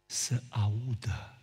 [0.05, 1.41] să audă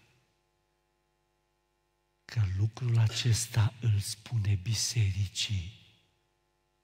[2.25, 5.73] că lucrul acesta îl spune bisericii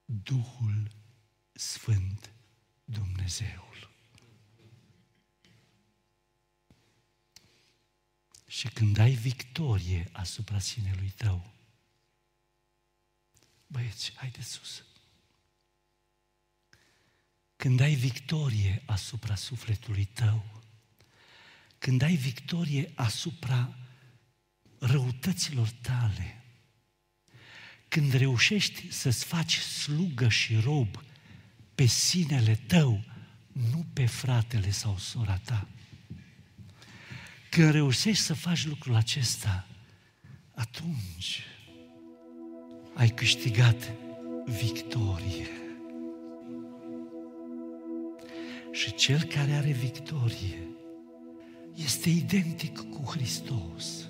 [0.04, 0.90] Duhul
[1.52, 2.32] Sfânt
[2.84, 3.89] Dumnezeul.
[8.50, 11.52] Și când ai victorie asupra sinelui tău,
[13.66, 14.84] Băieți, de sus.
[17.56, 20.62] Când ai victorie asupra sufletului tău,
[21.78, 23.76] când ai victorie asupra
[24.78, 26.44] răutăților tale,
[27.88, 31.04] când reușești să-ți faci slugă și rob
[31.74, 33.04] pe sinele tău,
[33.52, 35.68] nu pe fratele sau sora ta.
[37.50, 39.66] Când reușești să faci lucrul acesta,
[40.54, 41.42] atunci
[42.94, 43.90] ai câștigat
[44.44, 45.48] victorie.
[48.72, 50.68] Și cel care are victorie
[51.74, 54.08] este identic cu Hristos.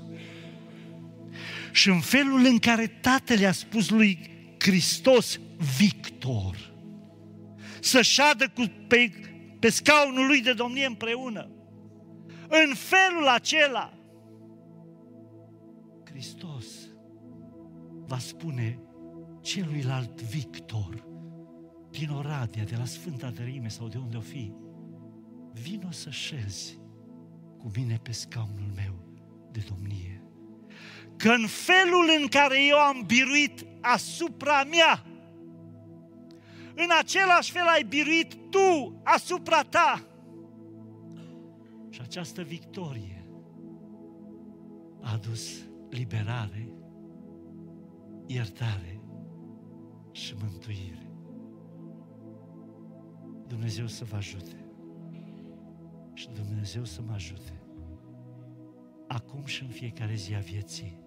[1.73, 5.41] Și în felul în care Tatăl a spus lui Hristos
[5.79, 6.73] Victor,
[7.81, 9.11] să șadă cu, pe,
[9.59, 11.51] pe scaunul lui de domnie împreună,
[12.51, 13.93] în felul acela,
[16.05, 16.67] Hristos
[18.07, 18.81] va spune
[19.41, 21.09] celuilalt Victor
[21.91, 24.53] din Oradea, de la Sfânta Dărime sau de unde o fi,
[25.53, 26.79] vino să șezi
[27.59, 29.19] cu mine pe scaunul meu
[29.51, 30.23] de domnie.
[31.17, 35.05] Că în felul în care eu am biruit asupra mea,
[36.75, 40.10] în același fel ai biruit tu asupra ta.
[41.91, 43.27] Și această victorie
[45.01, 46.73] a adus liberare
[48.27, 49.01] iertare
[50.13, 51.13] și mântuire.
[53.47, 54.65] Dumnezeu să vă ajute
[56.13, 57.63] și Dumnezeu să mă ajute
[59.07, 61.01] acum și în fiecare zi a vieții